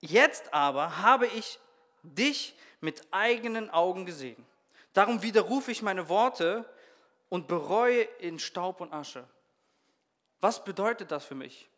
Jetzt 0.00 0.52
aber 0.52 0.98
habe 0.98 1.26
ich 1.26 1.58
dich 2.02 2.56
mit 2.80 3.06
eigenen 3.10 3.70
Augen 3.70 4.06
gesehen. 4.06 4.44
Darum 4.92 5.22
widerrufe 5.22 5.70
ich 5.70 5.82
meine 5.82 6.08
Worte 6.08 6.64
und 7.34 7.48
bereue 7.48 8.02
in 8.20 8.38
Staub 8.38 8.80
und 8.80 8.92
Asche. 8.92 9.28
Was 10.40 10.62
bedeutet 10.62 11.10
das 11.10 11.24
für 11.24 11.34
mich? 11.34 11.68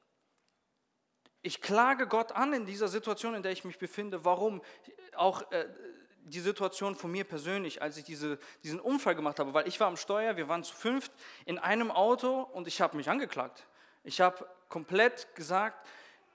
Ich 1.40 1.62
klage 1.62 2.06
Gott 2.06 2.32
an 2.32 2.52
in 2.52 2.66
dieser 2.66 2.88
Situation, 2.88 3.34
in 3.34 3.42
der 3.42 3.52
ich 3.52 3.64
mich 3.64 3.78
befinde. 3.78 4.22
Warum? 4.22 4.60
Auch 5.14 5.50
äh, 5.52 5.66
die 6.24 6.40
Situation 6.40 6.94
von 6.94 7.10
mir 7.10 7.24
persönlich, 7.24 7.80
als 7.80 7.96
ich 7.96 8.04
diese, 8.04 8.38
diesen 8.64 8.80
Unfall 8.80 9.14
gemacht 9.14 9.38
habe, 9.38 9.54
weil 9.54 9.66
ich 9.66 9.80
war 9.80 9.86
am 9.86 9.96
Steuer, 9.96 10.36
wir 10.36 10.46
waren 10.46 10.62
zu 10.62 10.76
fünft 10.76 11.10
in 11.46 11.58
einem 11.58 11.90
Auto 11.90 12.42
und 12.42 12.68
ich 12.68 12.82
habe 12.82 12.94
mich 12.94 13.08
angeklagt. 13.08 13.66
Ich 14.04 14.20
habe 14.20 14.46
komplett 14.68 15.34
gesagt, 15.34 15.88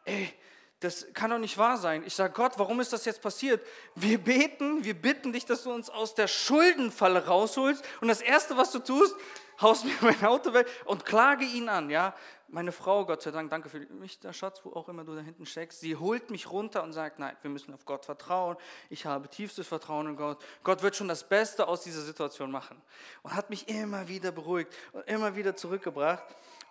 ey, 0.05 0.33
das 0.81 1.07
kann 1.13 1.29
doch 1.29 1.37
nicht 1.37 1.59
wahr 1.59 1.77
sein. 1.77 2.03
Ich 2.05 2.15
sage, 2.15 2.33
Gott, 2.33 2.53
warum 2.57 2.79
ist 2.79 2.91
das 2.91 3.05
jetzt 3.05 3.21
passiert? 3.21 3.63
Wir 3.93 4.17
beten, 4.17 4.83
wir 4.83 4.95
bitten 4.95 5.31
dich, 5.31 5.45
dass 5.45 5.63
du 5.63 5.71
uns 5.71 5.91
aus 5.91 6.15
der 6.15 6.27
Schuldenfalle 6.27 7.27
rausholst. 7.27 7.85
Und 8.01 8.07
das 8.07 8.19
Erste, 8.21 8.57
was 8.57 8.71
du 8.71 8.79
tust, 8.79 9.15
haust 9.61 9.85
mir 9.85 9.93
mein 10.01 10.25
Auto 10.25 10.53
weg 10.53 10.67
und 10.85 11.05
klage 11.05 11.45
ihn 11.45 11.69
an. 11.69 11.91
Ja? 11.91 12.15
Meine 12.47 12.71
Frau, 12.71 13.05
Gott 13.05 13.21
sei 13.21 13.29
Dank, 13.29 13.51
danke 13.51 13.69
für 13.69 13.79
mich, 13.79 14.19
der 14.21 14.33
Schatz, 14.33 14.61
wo 14.63 14.73
auch 14.73 14.89
immer 14.89 15.03
du 15.03 15.13
da 15.13 15.21
hinten 15.21 15.45
steckst, 15.45 15.81
sie 15.81 15.95
holt 15.95 16.31
mich 16.31 16.49
runter 16.49 16.81
und 16.81 16.93
sagt, 16.93 17.19
nein, 17.19 17.37
wir 17.43 17.51
müssen 17.51 17.75
auf 17.75 17.85
Gott 17.85 18.03
vertrauen. 18.03 18.57
Ich 18.89 19.05
habe 19.05 19.27
tiefstes 19.27 19.67
Vertrauen 19.67 20.07
in 20.07 20.15
Gott. 20.15 20.43
Gott 20.63 20.81
wird 20.81 20.95
schon 20.95 21.07
das 21.07 21.29
Beste 21.29 21.67
aus 21.67 21.83
dieser 21.83 22.01
Situation 22.01 22.49
machen. 22.49 22.81
Und 23.21 23.35
hat 23.35 23.51
mich 23.51 23.69
immer 23.69 24.07
wieder 24.07 24.31
beruhigt 24.31 24.73
und 24.93 25.07
immer 25.07 25.35
wieder 25.35 25.55
zurückgebracht. 25.55 26.23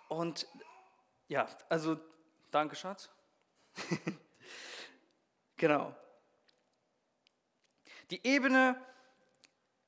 Und 0.09 0.47
ja, 1.29 1.47
also 1.69 1.97
danke, 2.51 2.75
Schatz. 2.75 3.09
genau. 5.57 5.95
Die 8.09 8.25
Ebene, 8.25 8.75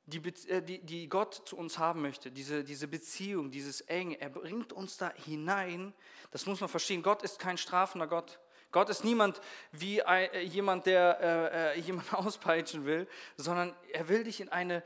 die, 0.05 0.19
äh, 0.47 0.61
die, 0.61 0.79
die 0.79 1.09
Gott 1.09 1.41
zu 1.45 1.57
uns 1.57 1.77
haben 1.77 2.01
möchte, 2.01 2.31
diese, 2.31 2.63
diese 2.63 2.87
Beziehung, 2.87 3.51
dieses 3.51 3.81
Enge, 3.81 4.19
er 4.19 4.29
bringt 4.29 4.73
uns 4.73 4.97
da 4.97 5.11
hinein. 5.13 5.93
Das 6.31 6.45
muss 6.45 6.59
man 6.59 6.69
verstehen. 6.69 7.03
Gott 7.03 7.23
ist 7.23 7.39
kein 7.39 7.57
strafender 7.57 8.07
Gott. 8.07 8.39
Gott 8.71 8.89
ist 8.89 9.03
niemand 9.03 9.39
wie 9.71 9.99
äh, 9.99 10.41
jemand, 10.41 10.85
der 10.87 11.19
äh, 11.21 11.77
äh 11.77 11.79
jemanden 11.79 12.15
auspeitschen 12.15 12.85
will, 12.85 13.07
sondern 13.37 13.75
er 13.91 14.09
will 14.09 14.23
dich 14.23 14.41
in 14.41 14.49
eine 14.49 14.83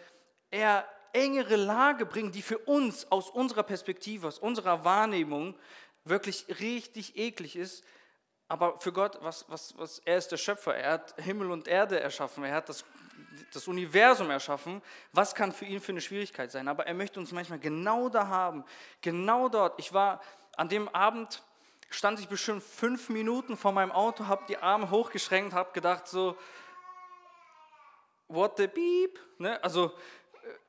eher 0.51 0.87
engere 1.13 1.55
Lage 1.55 2.05
bringen, 2.05 2.31
die 2.31 2.41
für 2.41 2.57
uns 2.59 3.11
aus 3.11 3.29
unserer 3.29 3.63
Perspektive, 3.63 4.27
aus 4.27 4.39
unserer 4.39 4.83
Wahrnehmung 4.83 5.57
wirklich 6.03 6.45
richtig 6.59 7.17
eklig 7.17 7.55
ist, 7.55 7.83
aber 8.47 8.79
für 8.79 8.93
Gott, 8.93 9.17
was, 9.21 9.45
was, 9.49 9.77
was, 9.77 9.99
er 9.99 10.17
ist 10.17 10.31
der 10.31 10.37
Schöpfer, 10.37 10.75
er 10.75 10.93
hat 10.93 11.15
Himmel 11.21 11.51
und 11.51 11.67
Erde 11.67 11.99
erschaffen, 11.99 12.43
er 12.43 12.55
hat 12.55 12.69
das, 12.69 12.85
das 13.53 13.67
Universum 13.67 14.29
erschaffen. 14.29 14.81
Was 15.11 15.35
kann 15.35 15.51
für 15.51 15.65
ihn 15.65 15.81
für 15.81 15.91
eine 15.91 16.01
Schwierigkeit 16.01 16.51
sein? 16.51 16.67
Aber 16.67 16.87
er 16.87 16.93
möchte 16.93 17.19
uns 17.19 17.31
manchmal 17.31 17.59
genau 17.59 18.07
da 18.07 18.27
haben, 18.27 18.63
genau 19.01 19.49
dort. 19.49 19.77
Ich 19.79 19.93
war 19.93 20.21
an 20.55 20.69
dem 20.69 20.87
Abend, 20.89 21.43
stand 21.89 22.19
ich 22.19 22.27
bestimmt 22.29 22.63
fünf 22.63 23.09
Minuten 23.09 23.57
vor 23.57 23.73
meinem 23.73 23.91
Auto, 23.91 24.27
habe 24.27 24.45
die 24.47 24.57
Arme 24.57 24.89
hochgeschränkt, 24.89 25.53
habe 25.53 25.73
gedacht 25.73 26.07
so, 26.07 26.37
what 28.29 28.57
the 28.57 28.67
beep? 28.67 29.19
Ne? 29.39 29.61
Also 29.61 29.93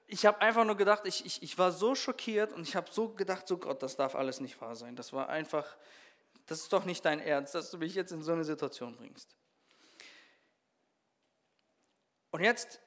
ich 0.09 0.27
habe 0.27 0.41
einfach 0.41 0.65
nur 0.65 0.77
gedacht, 0.77 1.03
ich, 1.05 1.25
ich, 1.25 1.43
ich 1.43 1.59
war 1.59 1.71
so 1.71 1.95
schockiert 1.95 2.53
und 2.53 2.63
ich 2.67 2.75
habe 2.75 2.91
so 2.91 3.11
gedacht, 3.11 3.47
so 3.47 3.57
Gott, 3.57 3.83
das 3.83 3.95
darf 3.95 4.15
alles 4.15 4.41
nicht 4.41 4.61
wahr 4.61 4.75
sein. 4.75 4.97
Das 4.97 5.13
war 5.13 5.29
einfach 5.29 5.77
das 6.49 6.61
ist 6.61 6.73
doch 6.73 6.85
nicht 6.85 7.05
dein 7.05 7.21
Ernst, 7.21 7.55
dass 7.55 7.71
du 7.71 7.79
mich 7.79 7.95
jetzt 7.95 8.11
in 8.11 8.23
so 8.23 8.33
eine 8.33 8.43
Situation 8.43 8.97
bringst. 8.97 9.37
Und 12.31 12.43
jetzt 12.43 12.81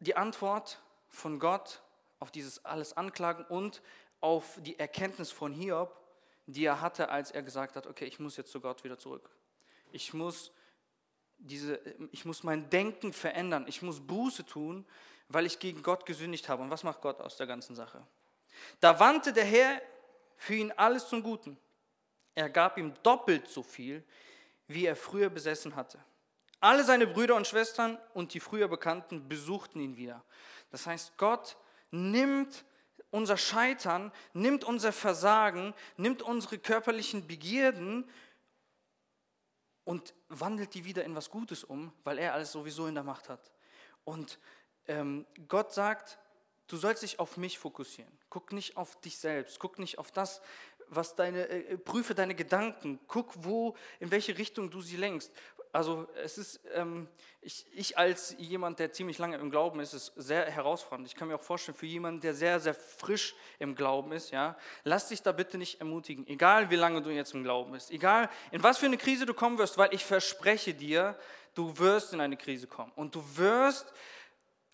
die 0.00 0.16
Antwort 0.16 0.80
von 1.08 1.38
Gott 1.38 1.82
auf 2.18 2.30
dieses 2.30 2.64
alles 2.64 2.96
Anklagen 2.96 3.44
und 3.44 3.80
auf 4.20 4.58
die 4.58 4.78
Erkenntnis 4.78 5.30
von 5.30 5.52
Hiob, 5.52 5.96
die 6.46 6.64
er 6.64 6.80
hatte, 6.80 7.10
als 7.10 7.30
er 7.30 7.42
gesagt 7.42 7.76
hat, 7.76 7.86
okay, 7.86 8.06
ich 8.06 8.18
muss 8.18 8.36
jetzt 8.36 8.50
zu 8.50 8.60
Gott 8.60 8.82
wieder 8.82 8.98
zurück. 8.98 9.30
Ich 9.92 10.12
muss, 10.12 10.52
diese, 11.38 11.80
ich 12.10 12.24
muss 12.24 12.42
mein 12.42 12.70
Denken 12.70 13.12
verändern. 13.12 13.66
Ich 13.68 13.82
muss 13.82 14.00
Buße 14.00 14.44
tun, 14.46 14.84
weil 15.28 15.46
ich 15.46 15.60
gegen 15.60 15.84
Gott 15.84 16.06
gesündigt 16.06 16.48
habe. 16.48 16.62
Und 16.62 16.70
was 16.70 16.82
macht 16.82 17.02
Gott 17.02 17.20
aus 17.20 17.36
der 17.36 17.46
ganzen 17.46 17.76
Sache? 17.76 18.04
Da 18.80 18.98
wandte 18.98 19.32
der 19.32 19.44
Herr 19.44 19.80
für 20.36 20.54
ihn 20.54 20.72
alles 20.72 21.08
zum 21.08 21.22
Guten. 21.22 21.56
Er 22.34 22.48
gab 22.48 22.78
ihm 22.78 22.94
doppelt 23.02 23.48
so 23.48 23.62
viel, 23.62 24.04
wie 24.66 24.86
er 24.86 24.96
früher 24.96 25.30
besessen 25.30 25.76
hatte. 25.76 25.98
Alle 26.60 26.84
seine 26.84 27.06
Brüder 27.06 27.36
und 27.36 27.46
Schwestern 27.46 27.98
und 28.14 28.34
die 28.34 28.40
früher 28.40 28.68
Bekannten 28.68 29.28
besuchten 29.28 29.80
ihn 29.80 29.96
wieder. 29.96 30.22
Das 30.70 30.86
heißt, 30.86 31.16
Gott 31.16 31.56
nimmt 31.90 32.64
unser 33.10 33.36
Scheitern, 33.36 34.12
nimmt 34.32 34.64
unser 34.64 34.92
Versagen, 34.92 35.74
nimmt 35.96 36.22
unsere 36.22 36.58
körperlichen 36.58 37.26
Begierden 37.26 38.08
und 39.84 40.14
wandelt 40.28 40.74
die 40.74 40.84
wieder 40.84 41.04
in 41.04 41.16
was 41.16 41.30
Gutes 41.30 41.64
um, 41.64 41.92
weil 42.04 42.18
er 42.18 42.34
alles 42.34 42.52
sowieso 42.52 42.86
in 42.86 42.94
der 42.94 43.04
Macht 43.04 43.28
hat. 43.28 43.50
Und 44.04 44.38
ähm, 44.86 45.26
Gott 45.48 45.72
sagt, 45.72 46.18
du 46.68 46.76
sollst 46.76 47.02
dich 47.02 47.18
auf 47.18 47.36
mich 47.36 47.58
fokussieren. 47.58 48.12
Guck 48.28 48.52
nicht 48.52 48.76
auf 48.76 49.00
dich 49.00 49.18
selbst, 49.18 49.58
guck 49.58 49.78
nicht 49.78 49.98
auf 49.98 50.12
das, 50.12 50.40
was 50.90 51.14
deine, 51.14 51.48
äh, 51.48 51.78
prüfe 51.78 52.14
deine 52.14 52.34
Gedanken, 52.34 53.00
guck, 53.06 53.32
wo, 53.44 53.74
in 54.00 54.10
welche 54.10 54.36
Richtung 54.36 54.70
du 54.70 54.80
sie 54.80 54.96
lenkst. 54.96 55.32
Also 55.72 56.08
es 56.24 56.36
ist, 56.36 56.60
ähm, 56.74 57.06
ich, 57.42 57.64
ich 57.72 57.96
als 57.96 58.34
jemand, 58.38 58.80
der 58.80 58.92
ziemlich 58.92 59.18
lange 59.18 59.36
im 59.36 59.50
Glauben 59.50 59.78
ist, 59.78 59.94
ist 59.94 60.12
sehr 60.16 60.46
herausfordernd. 60.46 61.06
Ich 61.06 61.14
kann 61.14 61.28
mir 61.28 61.36
auch 61.36 61.42
vorstellen, 61.42 61.78
für 61.78 61.86
jemanden, 61.86 62.20
der 62.20 62.34
sehr, 62.34 62.58
sehr 62.58 62.74
frisch 62.74 63.36
im 63.60 63.76
Glauben 63.76 64.10
ist, 64.10 64.32
ja, 64.32 64.56
lass 64.82 65.08
dich 65.08 65.22
da 65.22 65.30
bitte 65.30 65.58
nicht 65.58 65.78
ermutigen, 65.78 66.26
egal 66.26 66.70
wie 66.70 66.76
lange 66.76 67.02
du 67.02 67.10
jetzt 67.10 67.34
im 67.34 67.44
Glauben 67.44 67.72
bist, 67.72 67.92
egal 67.92 68.28
in 68.50 68.62
was 68.62 68.78
für 68.78 68.86
eine 68.86 68.98
Krise 68.98 69.26
du 69.26 69.34
kommen 69.34 69.58
wirst, 69.58 69.78
weil 69.78 69.94
ich 69.94 70.04
verspreche 70.04 70.74
dir, 70.74 71.16
du 71.54 71.78
wirst 71.78 72.12
in 72.12 72.20
eine 72.20 72.36
Krise 72.36 72.66
kommen 72.66 72.92
und 72.96 73.14
du 73.14 73.22
wirst 73.36 73.92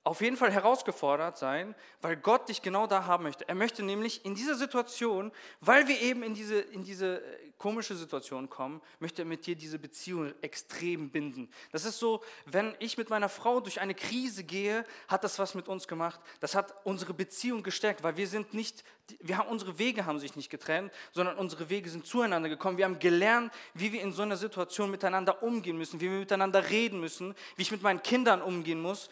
auf 0.07 0.21
jeden 0.21 0.37
Fall 0.37 0.53
herausgefordert 0.53 1.37
sein, 1.37 1.75
weil 2.01 2.17
Gott 2.17 2.49
dich 2.49 2.63
genau 2.63 2.87
da 2.87 3.07
haben 3.07 3.25
möchte. 3.25 3.49
Er 3.49 3.57
möchte 3.57 3.83
nämlich 3.83 4.25
in 4.25 4.37
dieser 4.37 4.55
Situation, 4.55 5.33
weil 5.61 5.89
wir 5.89 6.01
eben 6.01 6.23
in 6.23 6.33
diese, 6.33 6.61
in 6.61 6.85
diese 6.85 7.21
äh, 7.21 7.51
komische 7.59 7.97
Situation 7.97 8.49
kommen, 8.49 8.81
möchte 9.01 9.23
er 9.23 9.25
mit 9.25 9.47
dir 9.47 9.57
diese 9.57 9.81
Beziehung 9.81 10.33
extrem 10.43 11.11
binden. 11.11 11.49
Das 11.73 11.85
ist 11.85 11.99
so, 11.99 12.23
wenn 12.45 12.75
ich 12.79 12.97
mit 12.99 13.11
meiner 13.11 13.29
Frau 13.29 13.59
durch 13.59 13.81
eine 13.81 13.97
Krise 13.97 14.45
gehe, 14.45 14.85
hat 15.09 15.25
das 15.25 15.41
was 15.41 15.57
mit 15.57 15.67
uns 15.67 15.89
gemacht. 15.89 16.21
Das 16.39 16.55
hat 16.55 16.73
unsere 16.85 17.13
Beziehung 17.13 17.65
gestärkt, 17.65 18.05
weil 18.05 18.17
wir 18.17 18.29
sind 18.29 18.55
nicht, 18.55 18.85
wir 19.19 19.39
haben, 19.39 19.49
unsere 19.49 19.81
Wege 19.81 20.07
haben 20.07 20.21
sich 20.21 20.37
nicht 20.37 20.51
getrennt, 20.51 20.93
sondern 21.13 21.37
unsere 21.37 21.69
Wege 21.69 21.91
sind 21.91 22.07
zueinander 22.07 22.49
gekommen. 22.49 22.79
Wir 22.79 22.85
haben 22.85 23.01
gelernt, 23.01 23.53
wie 23.75 23.93
wir 23.93 24.03
in 24.03 24.13
so 24.13 24.23
einer 24.23 24.37
Situation 24.37 24.89
miteinander 24.89 25.43
umgehen 25.43 25.79
müssen, 25.79 26.01
wie 26.01 26.11
wir 26.11 26.19
miteinander 26.21 26.71
reden 26.71 27.01
müssen, 27.01 27.35
wie 27.57 27.63
ich 27.63 27.73
mit 27.73 27.83
meinen 27.83 28.05
Kindern 28.05 28.41
umgehen 28.41 28.81
muss 28.81 29.11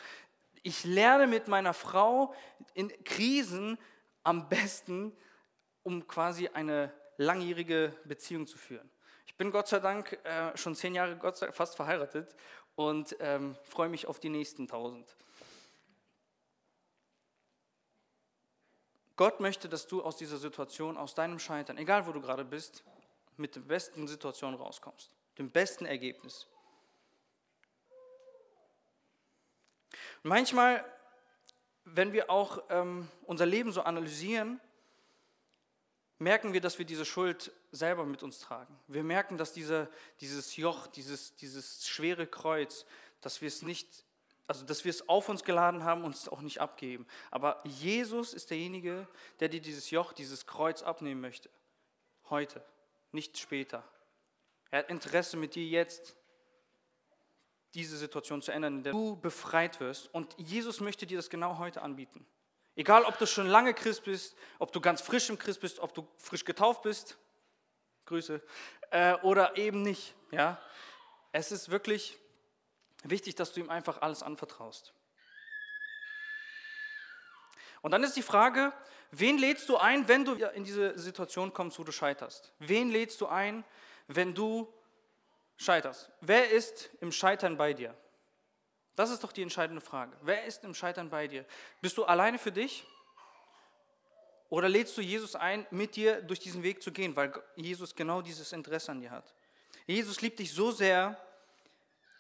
ich 0.65 0.83
lerne 0.83 1.27
mit 1.27 1.47
meiner 1.47 1.75
Frau 1.75 2.35
in 2.73 2.89
Krisen 3.05 3.79
am 4.23 4.49
besten, 4.49 5.17
um 5.83 6.09
quasi 6.09 6.49
eine 6.49 6.93
langjährige 7.19 7.95
Beziehung 8.05 8.47
zu 8.47 8.57
führen. 8.57 8.91
Ich 9.27 9.37
bin 9.37 9.51
Gott 9.51 9.69
sei 9.69 9.79
Dank 9.79 10.19
äh, 10.25 10.57
schon 10.57 10.75
zehn 10.75 10.95
Jahre 10.95 11.17
Gott 11.17 11.37
sei, 11.37 11.53
fast 11.53 11.77
verheiratet 11.77 12.35
und 12.77 13.15
ähm, 13.21 13.57
freue 13.63 13.91
mich 13.91 14.07
auf 14.07 14.19
die 14.19 14.31
nächsten 14.31 14.67
tausend. 14.67 15.15
Gott 19.17 19.41
möchte, 19.41 19.69
dass 19.69 19.87
du 19.87 20.03
aus 20.03 20.17
dieser 20.17 20.39
Situation, 20.39 20.97
aus 20.97 21.15
deinem 21.15 21.39
Scheitern, 21.39 21.77
egal 21.77 22.07
wo 22.07 22.13
du 22.13 22.23
gerade 22.23 22.45
bist, 22.45 22.85
mit 23.37 23.55
der 23.55 23.61
besten 23.61 24.09
Situation 24.09 24.55
rauskommst, 24.55 25.15
dem 25.39 25.51
besten 25.51 25.85
Ergebnis. 25.85 26.49
Manchmal, 30.25 30.83
wenn 31.85 32.15
wir 32.15 32.31
auch 32.31 32.65
ähm, 32.71 33.09
unser 33.27 33.45
Leben 33.45 33.73
so 33.73 33.83
analysieren, 33.83 34.59
merken 36.19 36.55
wir, 36.55 36.63
dass 36.63 36.79
wir 36.79 36.87
diese 36.87 37.05
Schuld 37.05 37.53
selber 37.73 38.07
mit 38.07 38.23
uns 38.23 38.39
tragen. 38.39 38.75
Wir 38.89 39.05
merken, 39.05 39.37
dass 39.37 39.53
diese, 39.53 39.91
dieses 40.21 40.57
Joch, 40.57 40.87
dieses, 40.87 41.37
dieses 41.37 41.87
schwere 41.87 42.27
Kreuz, 42.27 42.87
dass 43.21 43.43
wir 43.43 43.49
es 43.49 43.61
nicht 43.63 44.05
Also, 44.47 44.65
dass 44.65 44.85
wir 44.85 44.91
es 44.91 45.09
auf 45.11 45.29
uns 45.29 45.45
geladen 45.45 45.85
haben 45.85 46.05
und 46.05 46.15
es 46.15 46.29
auch 46.29 46.41
nicht 46.41 46.61
abgeben. 46.61 47.07
Aber 47.31 47.63
Jesus 47.65 48.33
ist 48.33 48.49
derjenige, 48.49 49.07
der 49.41 49.51
dir 49.51 49.61
dieses 49.61 49.91
Joch, 49.91 50.15
dieses 50.15 50.47
Kreuz 50.47 50.83
abnehmen 50.83 51.21
möchte. 51.21 51.51
Heute, 52.31 52.65
nicht 53.13 53.39
später. 53.39 53.85
Er 54.71 54.81
hat 54.81 54.91
Interesse 54.91 55.37
mit 55.37 55.55
dir 55.55 55.67
jetzt, 55.67 56.17
diese 57.75 57.97
Situation 57.97 58.41
zu 58.41 58.53
ändern, 58.53 58.79
in 58.79 58.83
der 58.85 58.93
du 58.93 59.17
befreit 59.17 59.81
wirst. 59.81 60.13
Und 60.15 60.35
Jesus 60.39 60.81
möchte 60.81 61.07
dir 61.07 61.19
das 61.19 61.29
genau 61.29 61.59
heute 61.59 61.83
anbieten. 61.83 62.25
Egal, 62.77 63.05
ob 63.05 63.19
du 63.19 63.27
schon 63.27 63.47
lange 63.47 63.75
Christ 63.75 64.05
bist, 64.05 64.37
ob 64.59 64.73
du 64.73 64.81
ganz 64.81 65.01
frisch 65.01 65.29
im 65.29 65.39
Christ 65.39 65.61
bist, 65.61 65.79
ob 65.79 65.95
du 65.95 66.07
frisch 66.17 66.45
getauft 66.45 66.83
bist, 66.83 67.17
Grüße, 68.07 68.41
äh, 68.91 69.15
oder 69.23 69.57
eben 69.57 69.83
nicht. 69.83 70.15
Ja? 70.31 70.61
Es 71.33 71.53
ist 71.53 71.71
wirklich 71.71 72.19
wichtig, 73.03 73.35
dass 73.35 73.53
du 73.53 73.61
ihm 73.61 73.71
einfach 73.71 74.03
alles 74.03 74.23
anvertraust. 74.23 74.93
Und 77.83 77.91
dann 77.91 78.03
ist 78.03 78.17
die 78.17 78.23
Frage, 78.23 78.73
wen 79.11 79.39
lädst 79.39 79.69
du 79.69 79.77
ein, 79.77 80.09
wenn 80.09 80.25
du 80.25 80.35
in 80.35 80.65
diese 80.65 80.99
Situation 80.99 81.53
kommst, 81.53 81.79
wo 81.79 81.85
du 81.85 81.93
scheiterst? 81.93 82.53
Wen 82.59 82.91
lädst 82.91 83.21
du 83.21 83.27
ein, 83.27 83.65
wenn 84.09 84.35
du 84.35 84.73
scheiterst? 85.57 86.11
Wer 86.21 86.51
ist 86.51 86.91
im 87.01 87.13
Scheitern 87.13 87.57
bei 87.57 87.73
dir? 87.73 87.95
Das 88.97 89.11
ist 89.11 89.25
doch 89.25 89.33
die 89.33 89.43
entscheidende 89.43 89.81
Frage. 89.81 90.17
Wer 90.23 90.45
ist 90.45 90.65
im 90.65 90.75
Scheitern 90.75 91.11
bei 91.11 91.27
dir? 91.27 91.45
Bist 91.81 91.97
du 91.97 92.05
alleine 92.05 92.39
für 92.39 92.53
dich? 92.53 92.87
Oder 94.51 94.69
lädst 94.69 94.97
du 94.97 95.01
Jesus 95.01 95.35
ein, 95.35 95.67
mit 95.71 95.97
dir 95.97 96.23
durch 96.23 96.39
diesen 96.39 96.63
Weg 96.63 96.83
zu 96.83 96.93
gehen, 96.93 97.17
weil 97.17 97.33
Jesus 97.57 97.95
genau 97.95 98.23
dieses 98.23 98.53
Interesse 98.53 98.93
an 98.93 99.01
dir 99.01 99.11
hat? 99.11 99.35
Jesus 99.87 100.21
liebt 100.21 100.39
dich 100.39 100.53
so 100.53 100.71
sehr, 100.71 101.21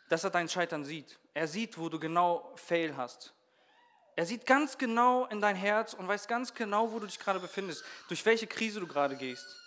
dass 0.08 0.24
er 0.24 0.30
dein 0.30 0.48
Scheitern 0.48 0.84
sieht. 0.84 1.18
Er 1.32 1.46
sieht, 1.46 1.78
wo 1.78 1.88
du 1.88 1.98
genau 1.98 2.52
Fail 2.56 2.96
hast. 2.96 3.32
Er 4.16 4.26
sieht 4.26 4.46
ganz 4.46 4.78
genau 4.78 5.26
in 5.26 5.40
dein 5.40 5.56
Herz 5.56 5.94
und 5.94 6.06
weiß 6.06 6.28
ganz 6.28 6.54
genau, 6.54 6.92
wo 6.92 6.98
du 6.98 7.06
dich 7.06 7.18
gerade 7.18 7.40
befindest, 7.40 7.84
durch 8.08 8.24
welche 8.26 8.46
Krise 8.46 8.80
du 8.80 8.86
gerade 8.86 9.16
gehst. 9.16 9.60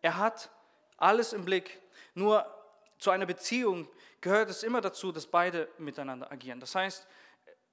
Er 0.00 0.16
hat 0.16 0.50
alles 1.02 1.32
im 1.32 1.44
Blick. 1.44 1.80
Nur 2.14 2.46
zu 2.98 3.10
einer 3.10 3.26
Beziehung 3.26 3.88
gehört 4.20 4.48
es 4.48 4.62
immer 4.62 4.80
dazu, 4.80 5.12
dass 5.12 5.26
beide 5.26 5.68
miteinander 5.78 6.30
agieren. 6.30 6.60
Das 6.60 6.74
heißt, 6.74 7.06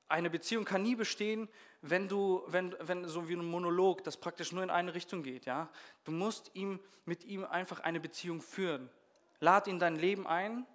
eine 0.08 0.30
Beziehung 0.30 0.66
kann 0.66 0.82
nie 0.82 0.96
bestehen, 0.96 1.48
wenn 1.82 2.08
du, 2.08 2.44
wenn, 2.48 2.76
wenn 2.80 3.08
so 3.08 3.30
wie 3.30 3.36
ein 3.36 3.46
Monolog, 3.46 4.04
das 4.04 4.18
praktisch 4.18 4.52
nur 4.52 4.64
in 4.64 4.72
eine 4.72 4.96
Richtung 4.96 5.22
geht. 5.22 5.46
Ja? 5.46 5.70
Du 6.04 6.12
musst 6.12 6.52
ihm, 6.56 6.80
mit 7.06 7.24
ihm 7.24 7.46
einfach 7.46 7.82
eine 7.82 8.00
Beziehung 8.00 8.42
führen. 8.42 8.90
Lad 9.40 9.68
ihn 9.68 9.80
dein 9.80 9.96
Leben 9.96 10.26
ein, 10.26 10.66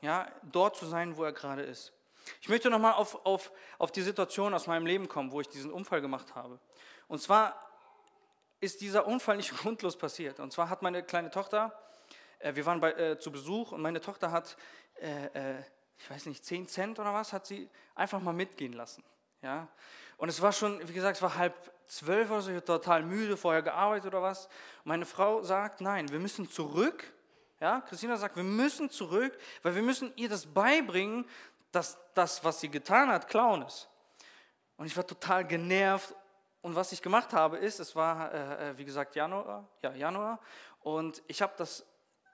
ja, 0.00 0.26
dort 0.42 0.76
zu 0.76 0.86
sein, 0.86 1.16
wo 1.16 1.24
er 1.24 1.32
gerade 1.32 1.62
ist. 1.62 1.92
Ich 2.40 2.48
möchte 2.48 2.70
nochmal 2.70 2.94
auf, 2.94 3.24
auf, 3.26 3.52
auf 3.78 3.92
die 3.92 4.02
Situation 4.02 4.54
aus 4.54 4.66
meinem 4.66 4.86
Leben 4.86 5.08
kommen, 5.08 5.30
wo 5.30 5.40
ich 5.40 5.48
diesen 5.48 5.70
Unfall 5.70 6.00
gemacht 6.00 6.34
habe. 6.34 6.58
Und 7.06 7.20
zwar 7.20 7.73
ist 8.64 8.80
dieser 8.80 9.06
Unfall 9.06 9.36
nicht 9.36 9.56
grundlos 9.56 9.96
passiert. 9.96 10.40
Und 10.40 10.52
zwar 10.52 10.68
hat 10.68 10.82
meine 10.82 11.02
kleine 11.02 11.30
Tochter, 11.30 11.72
äh, 12.38 12.54
wir 12.54 12.66
waren 12.66 12.80
bei, 12.80 12.92
äh, 12.92 13.18
zu 13.18 13.30
Besuch 13.30 13.72
und 13.72 13.82
meine 13.82 14.00
Tochter 14.00 14.30
hat, 14.30 14.56
äh, 15.00 15.56
äh 15.56 15.62
ich 15.96 16.10
weiß 16.10 16.26
nicht, 16.26 16.44
10 16.44 16.66
Cent 16.66 16.98
oder 16.98 17.14
was, 17.14 17.32
hat 17.32 17.46
sie 17.46 17.70
einfach 17.94 18.20
mal 18.20 18.32
mitgehen 18.32 18.72
lassen. 18.72 19.04
Ja? 19.42 19.68
Und 20.16 20.28
es 20.28 20.42
war 20.42 20.52
schon, 20.52 20.86
wie 20.88 20.92
gesagt, 20.92 21.16
es 21.16 21.22
war 21.22 21.36
halb 21.36 21.54
zwölf 21.86 22.30
oder 22.30 22.40
so, 22.40 22.50
ich 22.50 22.56
war 22.56 22.64
total 22.64 23.04
müde, 23.04 23.36
vorher 23.36 23.62
gearbeitet 23.62 24.08
oder 24.08 24.20
was. 24.20 24.48
Meine 24.82 25.06
Frau 25.06 25.42
sagt, 25.42 25.80
nein, 25.80 26.10
wir 26.10 26.18
müssen 26.18 26.50
zurück 26.50 27.14
ja, 27.64 27.80
Christina 27.80 28.16
sagt, 28.18 28.36
wir 28.36 28.42
müssen 28.42 28.90
zurück, 28.90 29.38
weil 29.62 29.74
wir 29.74 29.80
müssen 29.80 30.12
ihr 30.16 30.28
das 30.28 30.44
beibringen, 30.44 31.24
dass 31.72 31.96
das, 32.12 32.44
was 32.44 32.60
sie 32.60 32.68
getan 32.68 33.08
hat, 33.08 33.26
Clown 33.26 33.62
ist. 33.62 33.88
Und 34.76 34.84
ich 34.84 34.94
war 34.96 35.06
total 35.06 35.46
genervt. 35.46 36.14
Und 36.64 36.76
was 36.76 36.92
ich 36.92 37.02
gemacht 37.02 37.34
habe, 37.34 37.58
ist, 37.58 37.78
es 37.78 37.94
war, 37.94 38.32
äh, 38.32 38.70
äh 38.70 38.78
wie 38.78 38.86
gesagt, 38.86 39.16
Januar, 39.16 39.68
ja, 39.82 39.92
Januar, 39.92 40.40
und 40.80 41.22
ich 41.26 41.42
habe 41.42 41.52
das 41.58 41.84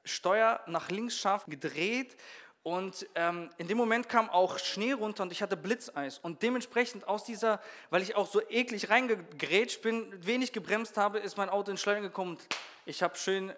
Steuer 0.05 0.61
nach 0.67 0.89
links 0.89 1.17
scharf 1.17 1.47
gedreht 1.47 2.17
und 2.63 3.09
ähm, 3.17 3.51
in 3.59 3.67
dem 3.67 3.77
Moment 3.77 4.09
kam 4.09 4.31
auch 4.31 4.61
Schnee 4.61 4.93
runter 4.93 5.25
und 5.25 5.33
ich 5.33 5.43
hatte 5.43 5.57
Blitzeis. 5.57 6.21
Und 6.21 6.45
dementsprechend 6.45 7.09
aus 7.09 7.25
dieser, 7.25 7.61
weil 7.91 8.03
ich 8.03 8.15
auch 8.15 8.29
so 8.29 8.41
eklig 8.49 8.89
reingegrätscht 8.89 9.83
bin, 9.83 10.25
wenig 10.25 10.53
gebremst 10.53 10.97
habe, 10.97 11.19
ist 11.19 11.37
mein 11.37 11.49
Auto 11.49 11.73
in 11.73 11.77
Schleudern 11.77 12.05
gekommen. 12.05 12.39
Ich 12.87 13.03
habe 13.03 13.17
schön 13.17 13.53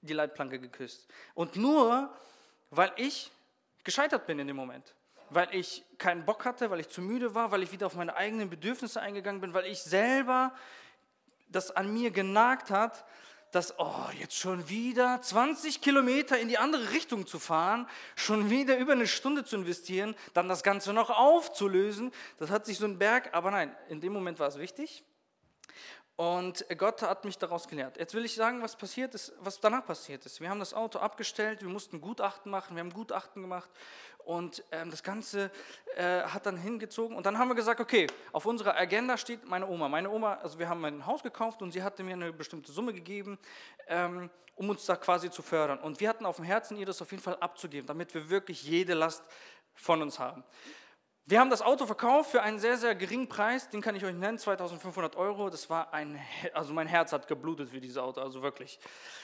die 0.00 0.14
Leitplanke 0.14 0.58
geküsst. 0.58 1.08
Und 1.34 1.56
nur, 1.56 2.10
weil 2.70 2.90
ich 2.96 3.30
gescheitert 3.84 4.26
bin 4.26 4.38
in 4.38 4.46
dem 4.46 4.56
Moment. 4.56 4.94
Weil 5.30 5.48
ich 5.54 5.84
keinen 5.98 6.24
Bock 6.24 6.44
hatte, 6.44 6.70
weil 6.70 6.80
ich 6.80 6.88
zu 6.88 7.00
müde 7.00 7.34
war, 7.34 7.50
weil 7.50 7.62
ich 7.62 7.72
wieder 7.72 7.86
auf 7.86 7.94
meine 7.94 8.16
eigenen 8.16 8.50
Bedürfnisse 8.50 9.00
eingegangen 9.00 9.40
bin, 9.40 9.54
weil 9.54 9.66
ich 9.66 9.82
selber 9.82 10.52
das 11.48 11.70
an 11.70 11.92
mir 11.92 12.10
genagt 12.10 12.70
hat, 12.70 13.04
dass, 13.50 13.78
oh, 13.78 14.06
jetzt 14.18 14.36
schon 14.36 14.68
wieder 14.68 15.20
20 15.20 15.80
Kilometer 15.80 16.38
in 16.38 16.48
die 16.48 16.58
andere 16.58 16.92
Richtung 16.92 17.26
zu 17.26 17.38
fahren, 17.38 17.88
schon 18.14 18.48
wieder 18.50 18.78
über 18.78 18.92
eine 18.92 19.06
Stunde 19.06 19.44
zu 19.44 19.56
investieren, 19.56 20.14
dann 20.34 20.48
das 20.48 20.62
Ganze 20.62 20.92
noch 20.92 21.10
aufzulösen, 21.10 22.12
das 22.38 22.50
hat 22.50 22.66
sich 22.66 22.78
so 22.78 22.86
ein 22.86 22.98
Berg, 22.98 23.34
aber 23.34 23.50
nein, 23.50 23.74
in 23.88 24.00
dem 24.00 24.12
Moment 24.12 24.38
war 24.38 24.48
es 24.48 24.58
wichtig. 24.58 25.02
Und 26.20 26.66
Gott 26.76 27.00
hat 27.00 27.24
mich 27.24 27.38
daraus 27.38 27.66
gelehrt. 27.66 27.96
Jetzt 27.96 28.12
will 28.12 28.26
ich 28.26 28.34
sagen, 28.34 28.60
was 28.60 28.76
passiert 28.76 29.14
ist, 29.14 29.32
was 29.40 29.58
danach 29.58 29.86
passiert 29.86 30.26
ist. 30.26 30.38
Wir 30.38 30.50
haben 30.50 30.58
das 30.58 30.74
Auto 30.74 30.98
abgestellt, 30.98 31.62
wir 31.62 31.70
mussten 31.70 32.02
Gutachten 32.02 32.52
machen, 32.52 32.76
wir 32.76 32.82
haben 32.82 32.92
Gutachten 32.92 33.40
gemacht 33.40 33.70
und 34.26 34.62
ähm, 34.70 34.90
das 34.90 35.02
Ganze 35.02 35.50
äh, 35.96 36.20
hat 36.24 36.44
dann 36.44 36.58
hingezogen. 36.58 37.16
Und 37.16 37.24
dann 37.24 37.38
haben 37.38 37.48
wir 37.48 37.54
gesagt, 37.54 37.80
okay, 37.80 38.06
auf 38.32 38.44
unserer 38.44 38.76
Agenda 38.76 39.16
steht 39.16 39.46
meine 39.46 39.66
Oma. 39.66 39.88
Meine 39.88 40.10
Oma, 40.10 40.34
also 40.34 40.58
wir 40.58 40.68
haben 40.68 40.84
ein 40.84 41.06
Haus 41.06 41.22
gekauft 41.22 41.62
und 41.62 41.72
sie 41.72 41.82
hatte 41.82 42.02
mir 42.02 42.12
eine 42.12 42.34
bestimmte 42.34 42.70
Summe 42.70 42.92
gegeben, 42.92 43.38
ähm, 43.88 44.28
um 44.56 44.68
uns 44.68 44.84
da 44.84 44.96
quasi 44.96 45.30
zu 45.30 45.40
fördern. 45.40 45.78
Und 45.78 46.00
wir 46.00 46.10
hatten 46.10 46.26
auf 46.26 46.36
dem 46.36 46.44
Herzen, 46.44 46.76
ihr 46.76 46.84
das 46.84 47.00
auf 47.00 47.10
jeden 47.12 47.22
Fall 47.22 47.38
abzugeben, 47.40 47.86
damit 47.86 48.12
wir 48.12 48.28
wirklich 48.28 48.62
jede 48.62 48.92
Last 48.92 49.22
von 49.74 50.02
uns 50.02 50.18
haben. 50.18 50.44
Wir 51.26 51.38
haben 51.38 51.50
das 51.50 51.62
Auto 51.62 51.86
verkauft 51.86 52.30
für 52.30 52.42
einen 52.42 52.58
sehr, 52.58 52.76
sehr 52.76 52.94
geringen 52.94 53.28
Preis, 53.28 53.68
den 53.68 53.80
kann 53.80 53.94
ich 53.94 54.04
euch 54.04 54.14
nennen, 54.14 54.38
2500 54.38 55.14
Euro. 55.16 55.48
Das 55.48 55.70
war 55.70 55.92
ein, 55.92 56.20
also 56.54 56.72
mein 56.72 56.86
Herz 56.86 57.12
hat 57.12 57.28
geblutet 57.28 57.68
für 57.68 57.80
dieses 57.80 57.98
Auto, 57.98 58.20
also 58.20 58.42
wirklich. 58.42 58.80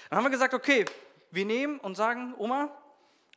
Dann 0.08 0.18
haben 0.18 0.24
wir 0.24 0.30
gesagt, 0.30 0.54
okay, 0.54 0.84
wir 1.30 1.44
nehmen 1.44 1.78
und 1.80 1.96
sagen, 1.96 2.34
Oma, 2.38 2.70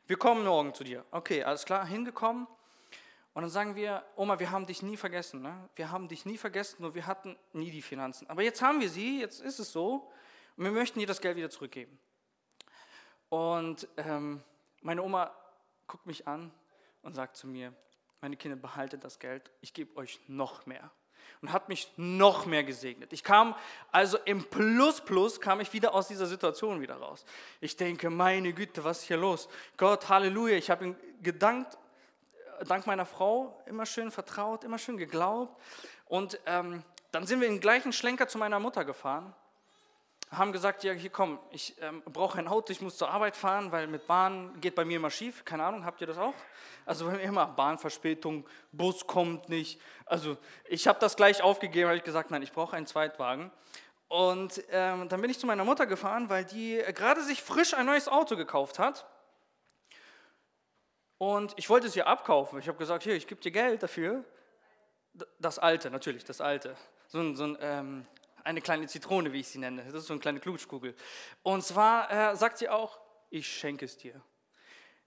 wir 0.06 0.18
kommen 0.18 0.44
morgen 0.44 0.74
zu 0.74 0.84
dir. 0.84 1.04
Okay, 1.12 1.44
alles 1.44 1.66
klar, 1.66 1.86
hingekommen. 1.86 2.48
Und 3.34 3.44
dann 3.44 3.52
sagen 3.52 3.76
wir, 3.76 4.04
Oma, 4.16 4.40
wir 4.40 4.52
haben 4.52 4.66
dich 4.66 4.82
nie 4.82 4.98
vergessen. 4.98 5.42
Ne? 5.42 5.70
Wir 5.76 5.92
haben 5.92 6.08
dich 6.08 6.26
nie 6.26 6.38
vergessen, 6.38 6.78
nur 6.82 6.96
wir 6.96 7.08
hatten 7.08 7.38
nie 7.54 7.72
die 7.72 7.82
Finanzen. 7.82 8.30
Aber 8.30 8.42
jetzt 8.42 8.62
haben 8.62 8.82
wir 8.82 8.90
sie, 8.90 9.22
jetzt 9.22 9.40
ist 9.40 9.60
es 9.60 9.72
so. 9.72 10.12
Und 10.58 10.66
wir 10.66 10.72
möchten 10.72 11.00
dir 11.00 11.08
das 11.08 11.22
Geld 11.22 11.38
wieder 11.38 11.50
zurückgeben. 11.50 11.98
Und 13.30 13.88
ähm, 13.98 14.44
meine 14.82 15.04
Oma 15.04 15.32
guckt 15.88 16.06
mich 16.06 16.28
an 16.28 16.52
und 17.02 17.14
sagt 17.14 17.38
zu 17.38 17.48
mir, 17.48 17.74
meine 18.22 18.36
Kinder, 18.36 18.56
behaltet 18.56 19.04
das 19.04 19.20
Geld, 19.20 19.52
ich 19.62 19.74
gebe 19.74 19.96
euch 19.98 20.20
noch 20.28 20.66
mehr. 20.66 20.92
Und 21.42 21.54
hat 21.54 21.70
mich 21.70 21.92
noch 21.96 22.46
mehr 22.46 22.66
gesegnet. 22.66 23.14
Ich 23.14 23.24
kam 23.24 23.56
also 23.92 24.18
im 24.26 24.44
Plus 24.44 25.00
Plus, 25.00 25.40
kam 25.40 25.62
ich 25.62 25.72
wieder 25.72 25.94
aus 25.94 26.10
dieser 26.10 26.26
Situation 26.26 26.82
wieder 26.82 26.96
raus. 26.96 27.24
Ich 27.62 27.78
denke, 27.78 28.10
meine 28.10 28.52
Güte, 28.52 28.84
was 28.84 29.00
ist 29.00 29.04
hier 29.06 29.18
los? 29.18 29.48
Gott, 29.78 30.10
Halleluja, 30.10 30.58
ich 30.58 30.70
habe 30.70 30.86
ihm 30.86 30.96
gedankt, 31.22 31.78
dank 32.68 32.88
meiner 32.88 33.06
Frau, 33.06 33.62
immer 33.68 33.86
schön 33.86 34.12
vertraut, 34.12 34.66
immer 34.66 34.78
schön 34.78 34.98
geglaubt. 34.98 35.62
Und 36.08 36.40
ähm, 36.46 36.84
dann 37.12 37.26
sind 37.26 37.40
wir 37.40 37.48
in 37.48 37.56
den 37.56 37.62
gleichen 37.62 37.94
Schlenker 37.94 38.28
zu 38.28 38.38
meiner 38.38 38.60
Mutter 38.60 38.84
gefahren 38.84 39.34
haben 40.32 40.52
gesagt, 40.52 40.84
ja, 40.84 40.94
hier 40.94 41.10
komm, 41.10 41.40
ich 41.52 41.76
ähm, 41.82 42.04
brauche 42.06 42.38
ein 42.38 42.48
Auto, 42.48 42.72
ich 42.72 42.82
muss 42.82 42.98
zur 42.98 43.10
Arbeit 43.10 43.36
fahren, 43.36 43.72
weil 43.72 43.88
mit 43.88 44.06
Bahn 44.06 44.60
geht 44.62 44.76
bei 44.76 44.86
mir 44.86 44.98
immer 44.98 45.10
schief. 45.10 45.44
Keine 45.44 45.64
Ahnung, 45.64 45.86
habt 45.86 46.02
ihr 46.02 46.08
das 46.08 46.18
auch? 46.18 46.36
Also 46.86 47.06
bei 47.06 47.14
mir 47.14 47.22
immer 47.22 47.48
Bahnverspätung, 47.48 48.46
Bus 48.72 49.08
kommt 49.08 49.50
nicht. 49.50 49.82
Also 50.06 50.38
ich 50.66 50.88
habe 50.88 51.00
das 51.00 51.16
gleich 51.16 51.42
aufgegeben, 51.42 51.88
habe 51.88 51.98
ich 51.98 52.04
gesagt, 52.04 52.30
nein, 52.30 52.44
ich 52.44 52.52
brauche 52.52 52.76
einen 52.76 52.86
Zweitwagen. 52.86 53.52
Und 54.08 54.64
ähm, 54.72 55.10
dann 55.10 55.22
bin 55.22 55.30
ich 55.30 55.40
zu 55.40 55.48
meiner 55.48 55.64
Mutter 55.64 55.86
gefahren, 55.86 56.30
weil 56.30 56.46
die 56.46 56.82
gerade 56.94 57.22
sich 57.24 57.42
frisch 57.42 57.74
ein 57.74 57.86
neues 57.86 58.08
Auto 58.08 58.36
gekauft 58.36 58.78
hat. 58.80 59.06
Und 61.18 61.54
ich 61.58 61.70
wollte 61.70 61.88
es 61.88 61.96
ihr 61.96 62.08
abkaufen. 62.08 62.60
Ich 62.60 62.68
habe 62.68 62.78
gesagt, 62.78 63.04
hier, 63.04 63.16
ich 63.16 63.28
gebe 63.28 63.42
dir 63.42 63.52
Geld 63.52 63.84
dafür. 63.84 64.24
Das 65.40 65.60
alte, 65.60 65.90
natürlich, 65.90 66.24
das 66.24 66.40
alte. 66.40 66.76
So 67.08 67.20
ein, 67.20 67.36
so 67.36 67.44
ein 67.44 67.58
ähm, 67.62 68.06
eine 68.50 68.62
kleine 68.62 68.88
Zitrone, 68.88 69.32
wie 69.32 69.42
ich 69.42 69.48
sie 69.48 69.60
nenne. 69.60 69.84
Das 69.86 69.94
ist 69.94 70.08
so 70.08 70.14
eine 70.14 70.20
kleine 70.20 70.40
Klutschkugel. 70.40 70.96
Und 71.44 71.64
zwar 71.64 72.12
äh, 72.12 72.36
sagt 72.36 72.58
sie 72.58 72.68
auch, 72.68 73.00
ich 73.30 73.48
schenke 73.48 73.86
es 73.86 73.98
dir. 73.98 74.22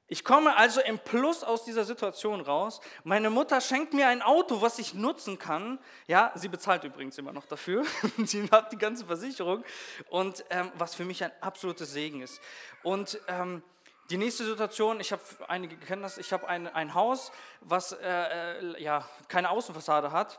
Ich 0.06 0.24
komme 0.24 0.56
also 0.56 0.80
im 0.80 0.98
Plus 0.98 1.42
aus 1.42 1.64
dieser 1.64 1.84
Situation 1.84 2.40
raus. 2.40 2.80
Meine 3.02 3.30
Mutter 3.30 3.60
schenkt 3.60 3.94
mir 3.94 4.08
ein 4.08 4.22
Auto, 4.22 4.60
was 4.60 4.78
ich 4.78 4.94
nutzen 4.94 5.38
kann. 5.38 5.78
Ja, 6.06 6.32
sie 6.34 6.48
bezahlt 6.48 6.84
übrigens 6.84 7.18
immer 7.18 7.32
noch 7.32 7.46
dafür. 7.46 7.84
sie 8.24 8.48
hat 8.50 8.72
die 8.72 8.78
ganze 8.78 9.06
Versicherung. 9.06 9.64
Und 10.08 10.44
ähm, 10.50 10.70
was 10.76 10.94
für 10.94 11.04
mich 11.04 11.24
ein 11.24 11.32
absolutes 11.40 11.92
Segen 11.92 12.20
ist. 12.22 12.40
Und 12.82 13.18
ähm, 13.26 13.62
Die 14.10 14.18
nächste 14.18 14.44
Situation, 14.44 15.00
ich 15.00 15.10
habe, 15.10 15.22
einige 15.48 15.76
kennen 15.76 16.02
das, 16.02 16.18
ich 16.18 16.32
habe 16.32 16.46
ein, 16.46 16.66
ein 16.66 16.92
Haus, 16.92 17.32
was 17.60 17.92
äh, 17.92 18.58
äh, 18.58 18.82
ja, 18.82 19.08
keine 19.28 19.48
Außenfassade 19.48 20.12
hat. 20.12 20.38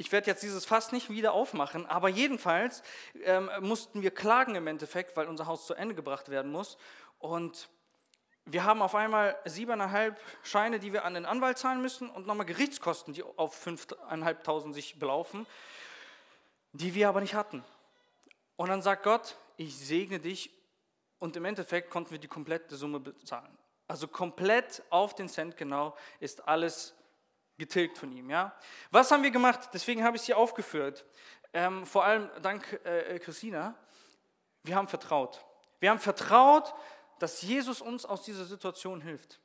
Ich 0.00 0.12
werde 0.12 0.28
jetzt 0.28 0.44
dieses 0.44 0.64
Fass 0.64 0.92
nicht 0.92 1.10
wieder 1.10 1.32
aufmachen, 1.32 1.84
aber 1.84 2.08
jedenfalls 2.08 2.84
ähm, 3.24 3.50
mussten 3.60 4.00
wir 4.00 4.12
klagen 4.12 4.54
im 4.54 4.68
Endeffekt, 4.68 5.16
weil 5.16 5.26
unser 5.26 5.46
Haus 5.46 5.66
zu 5.66 5.74
Ende 5.74 5.96
gebracht 5.96 6.28
werden 6.28 6.52
muss. 6.52 6.78
Und 7.18 7.68
wir 8.44 8.62
haben 8.62 8.80
auf 8.80 8.94
einmal 8.94 9.36
siebeneinhalb 9.44 10.20
Scheine, 10.44 10.78
die 10.78 10.92
wir 10.92 11.04
an 11.04 11.14
den 11.14 11.26
Anwalt 11.26 11.58
zahlen 11.58 11.82
müssen 11.82 12.08
und 12.08 12.28
nochmal 12.28 12.46
Gerichtskosten, 12.46 13.12
die 13.12 13.24
auf 13.24 13.54
fünfeinhalbtausend 13.56 14.72
sich 14.72 15.00
belaufen, 15.00 15.46
die 16.72 16.94
wir 16.94 17.08
aber 17.08 17.20
nicht 17.20 17.34
hatten. 17.34 17.64
Und 18.54 18.68
dann 18.68 18.82
sagt 18.82 19.02
Gott, 19.02 19.36
ich 19.56 19.76
segne 19.76 20.20
dich 20.20 20.50
und 21.18 21.36
im 21.36 21.44
Endeffekt 21.44 21.90
konnten 21.90 22.12
wir 22.12 22.18
die 22.18 22.28
komplette 22.28 22.76
Summe 22.76 23.00
bezahlen. 23.00 23.58
Also 23.88 24.06
komplett 24.06 24.82
auf 24.90 25.16
den 25.16 25.28
Cent 25.28 25.56
genau 25.56 25.96
ist 26.20 26.46
alles 26.46 26.94
getilgt 27.58 27.98
von 27.98 28.10
ihm. 28.12 28.30
Ja? 28.30 28.56
Was 28.90 29.10
haben 29.10 29.22
wir 29.22 29.30
gemacht? 29.30 29.68
Deswegen 29.72 30.04
habe 30.04 30.16
ich 30.16 30.22
es 30.22 30.26
hier 30.26 30.38
aufgeführt. 30.38 31.04
Ähm, 31.52 31.84
vor 31.84 32.04
allem 32.04 32.30
dank 32.42 32.80
äh, 32.84 33.18
Christina. 33.18 33.74
Wir 34.62 34.76
haben 34.76 34.88
vertraut. 34.88 35.44
Wir 35.80 35.90
haben 35.90 35.98
vertraut, 35.98 36.74
dass 37.18 37.42
Jesus 37.42 37.80
uns 37.80 38.04
aus 38.04 38.22
dieser 38.22 38.44
Situation 38.44 39.00
hilft. 39.00 39.40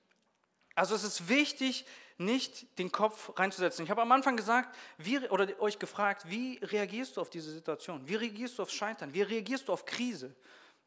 Also 0.76 0.96
es 0.96 1.04
ist 1.04 1.28
wichtig, 1.30 1.86
nicht 2.18 2.78
den 2.80 2.92
Kopf 2.92 3.38
reinzusetzen. 3.38 3.84
Ich 3.84 3.92
habe 3.92 4.02
am 4.02 4.12
Anfang 4.12 4.38
gesagt, 4.38 4.76
wie, 4.98 5.20
oder 5.30 5.48
euch 5.60 5.80
gefragt, 5.80 6.30
wie 6.30 6.60
reagierst 6.62 7.18
du 7.18 7.22
auf 7.22 7.30
diese 7.30 7.52
Situation? 7.52 8.08
Wie 8.08 8.16
reagierst 8.16 8.58
du 8.58 8.64
auf 8.64 8.70
Scheitern? 8.70 9.14
Wie 9.14 9.22
reagierst 9.22 9.68
du 9.68 9.74
auf 9.74 9.86
Krise? 9.86 10.36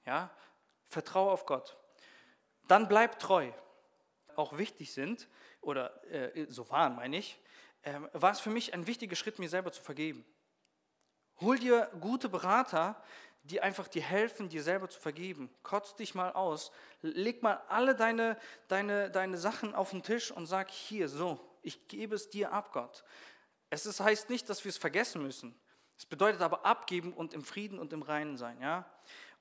Ja? 0.05 0.31
Vertraue 0.89 1.31
auf 1.31 1.47
Gott. 1.47 1.77
Dann 2.69 2.89
bleib 2.89 3.19
treu. 3.19 3.51
Auch 4.35 4.59
wichtig 4.59 4.93
sind, 4.93 5.29
oder 5.67 6.01
äh, 6.13 6.47
so 6.49 6.71
waren, 6.71 6.95
meine 6.97 7.19
ich, 7.19 7.39
äh, 7.83 7.99
war 8.13 8.33
es 8.33 8.41
für 8.41 8.51
mich 8.51 8.73
ein 8.73 8.87
wichtiger 8.87 9.17
Schritt, 9.17 9.39
mir 9.39 9.49
selber 9.49 9.73
zu 9.73 9.83
vergeben. 9.83 10.25
Hol 11.41 11.59
dir 11.59 11.91
gute 12.01 12.29
Berater, 12.29 13.03
die 13.43 13.61
einfach 13.61 13.89
dir 13.89 14.03
helfen, 14.03 14.49
dir 14.49 14.63
selber 14.63 14.89
zu 14.89 14.99
vergeben. 14.99 15.51
Kotz 15.63 15.95
dich 15.97 16.15
mal 16.15 16.33
aus, 16.33 16.73
leg 17.03 17.43
mal 17.43 17.61
alle 17.69 17.95
deine, 17.95 18.39
deine, 18.69 19.11
deine 19.11 19.39
Sachen 19.39 19.75
auf 19.75 19.91
den 19.91 20.03
Tisch 20.03 20.31
und 20.31 20.47
sag 20.47 20.71
hier, 20.71 21.09
so, 21.09 21.41
ich 21.63 21.89
gebe 21.89 22.15
es 22.15 22.31
dir 22.31 22.53
ab, 22.53 22.73
Gott. 22.73 23.05
Es 23.69 23.87
ist, 23.87 24.01
heißt 24.01 24.31
nicht, 24.31 24.49
dass 24.49 24.65
wir 24.65 24.71
es 24.71 24.79
vergessen 24.79 25.23
müssen. 25.23 25.59
Es 25.99 26.07
bedeutet 26.07 26.41
aber 26.43 26.65
abgeben 26.65 27.13
und 27.13 27.35
im 27.35 27.45
Frieden 27.45 27.79
und 27.79 27.93
im 27.93 28.03
Reinen 28.03 28.37
sein. 28.37 28.61
Ja? 28.61 28.89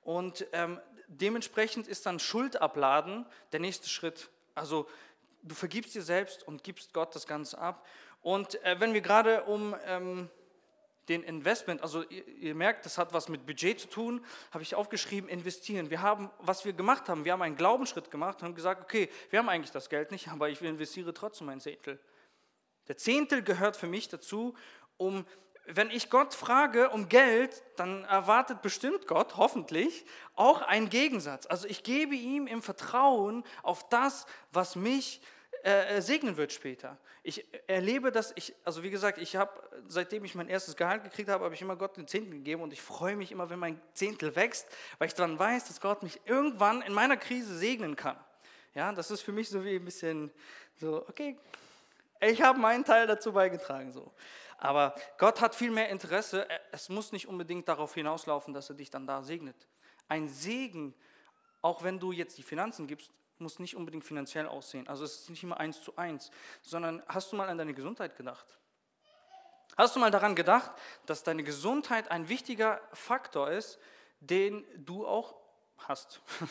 Und 0.02 0.46
ähm, 0.54 0.80
dementsprechend 1.08 1.88
ist 1.88 2.06
dann 2.06 2.20
Schuld 2.20 2.62
abladen 2.62 3.26
der 3.52 3.60
nächste 3.60 3.90
Schritt. 3.90 4.30
Also 4.56 4.88
du 5.48 5.56
vergibst 5.56 5.96
dir 5.96 6.02
selbst 6.02 6.48
und 6.48 6.64
gibst 6.64 6.94
Gott 6.94 7.16
das 7.16 7.28
Ganze 7.28 7.58
ab. 7.58 7.86
Und 8.22 8.62
äh, 8.64 8.80
wenn 8.80 8.94
wir 8.94 9.02
gerade 9.02 9.44
um 9.44 9.76
ähm, 9.86 10.30
den 11.08 11.24
Investment, 11.24 11.82
also 11.82 12.04
ihr, 12.04 12.28
ihr, 12.28 12.56
merkt, 12.56 12.86
das 12.86 12.98
hat 12.98 13.14
was 13.14 13.30
mit 13.30 13.46
Budget 13.46 13.80
zu 13.80 13.88
tun, 13.88 14.26
habe 14.52 14.64
ich 14.64 14.76
aufgeschrieben, 14.76 15.30
investieren. 15.30 15.90
Wir 15.90 16.02
haben, 16.02 16.32
was 16.40 16.66
wir 16.66 16.74
gemacht 16.74 17.08
haben, 17.08 17.26
wir 17.26 17.34
haben 17.34 17.44
einen 17.44 17.58
Glaubensschritt 17.58 18.10
gemacht 18.10 18.42
haben 18.42 18.56
gesagt, 18.56 18.82
okay, 18.82 19.10
wir 19.30 19.40
haben 19.40 19.50
eigentlich 19.50 19.72
das 19.72 19.90
Geld 19.90 20.12
nicht, 20.12 20.28
aber 20.30 20.50
ich 20.50 20.62
investiere 20.62 21.14
trotzdem 21.14 21.50
ein 21.50 21.60
Zehntel. 21.60 22.00
Der 22.88 22.98
Zehntel 22.98 23.42
gehört 23.44 23.78
für 23.78 23.88
mich 23.88 24.10
dazu, 24.10 24.56
um 24.98 25.26
wenn 25.68 25.90
ich 25.90 26.12
Gott 26.12 26.36
frage 26.36 26.90
um 26.90 27.10
Geld, 27.10 27.64
dann 27.76 28.04
erwartet 28.04 28.62
bestimmt 28.62 29.08
Gott, 29.08 29.36
hoffentlich, 29.38 30.06
auch 30.36 30.62
einen 30.62 30.90
Gegensatz. 30.90 31.48
Also 31.48 31.68
ich 31.68 31.84
gebe 31.84 32.14
ihm 32.16 32.46
im 32.46 32.62
Vertrauen 32.62 33.44
auf 33.64 33.90
das, 33.90 34.28
was 34.52 34.76
mich 34.76 35.22
äh, 35.65 35.99
segnen 35.99 36.38
wird 36.38 36.54
später. 36.54 36.97
Ich 37.23 37.43
erlebe 37.65 38.12
das, 38.12 38.32
ich, 38.36 38.54
also 38.63 38.84
wie 38.84 38.91
gesagt, 38.91 39.17
ich 39.17 39.36
habe, 39.36 39.51
seitdem 39.88 40.23
ich 40.23 40.36
mein 40.36 40.47
erstes 40.47 40.75
Gehalt 40.75 41.04
gekriegt 41.04 41.28
habe, 41.28 41.43
habe 41.43 41.56
ich 41.56 41.62
immer 41.62 41.75
Gott 41.75 41.97
den 41.97 42.08
Zehntel 42.08 42.34
gegeben 42.34 42.62
und 42.62 42.71
ich 42.71 42.84
freue 42.84 43.15
mich 43.15 43.32
immer, 43.32 43.49
wenn 43.49 43.58
mein 43.58 43.82
Zehntel 43.93 44.36
wächst, 44.36 44.67
weil 44.99 45.08
ich 45.08 45.15
dann 45.15 45.39
weiß, 45.39 45.67
dass 45.67 45.82
Gott 45.82 46.04
mich 46.04 46.21
irgendwann 46.25 46.84
in 46.84 46.93
meiner 46.93 47.17
Krise 47.17 47.58
segnen 47.58 47.95
kann. 47.95 48.15
Ja, 48.75 48.91
das 48.91 49.10
ist 49.10 49.21
für 49.21 49.32
mich 49.32 49.49
so 49.49 49.65
wie 49.65 49.78
ein 49.78 49.86
bisschen 49.86 50.32
so, 50.75 51.04
okay, 51.10 51.36
ich 52.21 52.43
habe 52.43 52.60
meinen 52.60 52.86
Teil 52.86 53.08
dazu 53.08 53.34
beigetragen. 53.34 53.91
So. 53.91 54.12
Aber 54.60 54.93
Gott 55.17 55.41
hat 55.41 55.56
viel 55.56 55.71
mehr 55.71 55.89
Interesse. 55.89 56.47
Es 56.71 56.89
muss 56.89 57.12
nicht 57.12 57.28
unbedingt 57.28 57.67
darauf 57.67 57.95
hinauslaufen, 57.95 58.54
dass 58.54 58.69
er 58.69 58.75
dich 58.75 58.91
dann 58.91 59.08
da 59.08 59.23
segnet. 59.23 59.56
Ein 60.08 60.30
Segen, 60.30 60.93
auch 61.63 61.84
wenn 61.84 61.99
du 61.99 62.12
jetzt 62.12 62.38
die 62.38 62.43
Finanzen 62.43 62.86
gibst, 62.86 63.10
muss 63.39 63.60
nicht 63.60 63.76
unbedingt 63.76 64.06
finanziell 64.06 64.48
aussehen. 64.48 64.88
Also 64.88 65.04
es 65.04 65.19
ist 65.19 65.30
nicht 65.30 65.43
immer 65.43 65.60
eins 65.60 65.82
zu 65.82 65.95
eins, 65.98 66.32
sondern 66.62 67.04
hast 67.08 67.32
du 67.32 67.36
mal 67.36 67.50
an 67.50 67.58
deine 67.58 67.74
Gesundheit 67.74 68.15
gedacht? 68.15 68.45
Hast 69.78 69.95
du 69.95 70.00
mal 70.00 70.12
daran 70.12 70.36
gedacht, 70.36 70.71
dass 71.06 71.24
deine 71.24 71.43
Gesundheit 71.43 72.10
ein 72.10 72.30
wichtiger 72.30 72.82
Faktor 72.93 73.52
ist, 73.52 73.78
den 74.19 74.65
du 74.78 75.06
auch 75.06 75.36
hast? 75.78 76.21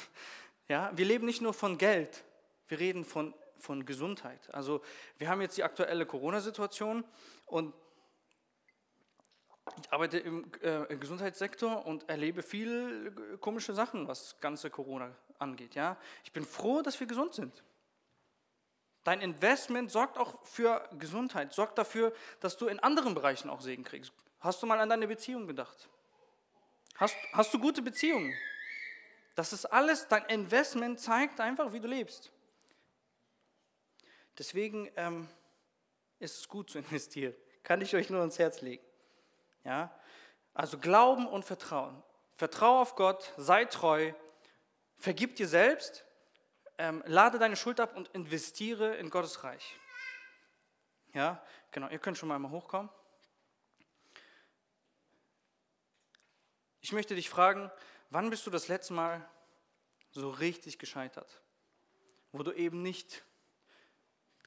Ja, 0.67 0.91
wir 0.95 1.05
leben 1.05 1.27
nicht 1.27 1.43
nur 1.43 1.53
von 1.53 1.77
Geld, 1.77 2.25
wir 2.69 2.81
reden 2.81 3.05
von, 3.05 3.35
von 3.59 3.85
Gesundheit. 3.85 4.49
Also 4.55 4.81
wir 5.19 5.29
haben 5.29 5.43
jetzt 5.43 5.59
die 5.59 5.63
aktuelle 5.63 6.07
Corona-Situation 6.07 7.05
und 7.45 7.75
ich 9.83 9.93
arbeite 9.93 10.19
im, 10.19 10.51
äh, 10.61 10.97
Gesundheitssektor 10.97 11.87
und 11.87 12.09
erlebe 12.09 12.43
viele 12.43 13.13
komische 13.39 13.75
Sachen, 13.75 14.07
was 14.09 14.39
ganze 14.41 14.71
Corona 14.71 15.15
angeht. 15.39 15.75
Ja? 15.75 15.97
Ich 16.23 16.33
bin 16.33 16.45
froh, 16.45 16.83
dass 16.83 16.99
wir 17.01 17.07
gesund 17.07 17.35
sind. 17.35 17.63
Dein 19.05 19.21
Investment 19.21 19.91
sorgt 19.91 20.19
auch 20.19 20.43
für 20.47 20.89
Gesundheit, 20.99 21.53
sorgt 21.53 21.79
dafür, 21.79 22.13
dass 22.41 22.57
du 22.57 22.69
in 22.69 22.79
anderen 22.81 23.15
Bereichen 23.15 23.51
auch 23.51 23.61
Segen 23.61 23.85
kriegst. 23.85 24.13
Hast 24.41 24.63
du 24.63 24.67
mal 24.67 24.81
an 24.81 24.89
deine 24.89 25.07
Beziehung 25.07 25.47
gedacht? 25.47 25.89
Hast, 26.97 27.17
hast 27.33 27.53
du 27.53 27.59
gute 27.59 27.83
Beziehungen? 27.83 28.35
Das 29.35 29.53
ist 29.53 29.67
alles, 29.67 30.09
dein 30.09 30.25
Investment 30.27 31.01
zeigt 31.01 31.41
einfach, 31.41 31.73
wie 31.73 31.81
du 31.81 31.89
lebst. 31.89 32.31
Deswegen 34.39 34.91
ähm, 34.97 35.29
ist 36.19 36.39
es 36.39 36.49
gut 36.49 36.71
zu 36.71 36.79
investieren. 36.81 37.35
Kann 37.63 37.81
ich 37.81 37.95
euch 37.95 38.11
nur 38.11 38.21
ans 38.21 38.39
Herz 38.39 38.61
legen. 38.61 38.85
Ja? 39.65 39.95
Also 40.53 40.79
Glauben 40.79 41.27
und 41.27 41.45
Vertrauen. 41.45 42.03
Vertraue 42.35 42.81
auf 42.81 42.97
Gott, 42.97 43.33
sei 43.37 43.65
treu, 43.65 44.13
vergib 44.99 45.37
dir 45.37 45.49
selbst, 45.49 46.05
ähm, 46.79 47.03
lade 47.07 47.39
deine 47.39 47.57
Schuld 47.57 47.81
ab 47.81 47.97
und 47.97 48.09
investiere 48.09 48.97
in 48.97 49.11
Gottes 49.11 49.45
Reich. 49.45 49.77
Ja, 51.13 51.43
genau, 51.71 51.89
ihr 51.89 52.01
könnt 52.01 52.19
schon 52.19 52.29
mal 52.29 52.51
hochkommen. 52.51 52.91
Ich 56.81 56.93
möchte 56.93 57.15
dich 57.15 57.31
fragen, 57.31 57.71
wann 58.11 58.31
bist 58.31 58.47
du 58.47 58.51
das 58.51 58.69
letzte 58.69 58.93
Mal 58.93 59.27
so 60.11 60.31
richtig 60.31 60.79
gescheitert? 60.79 61.41
Wo 62.33 62.43
du 62.43 62.53
eben 62.53 62.83
nicht 62.83 63.25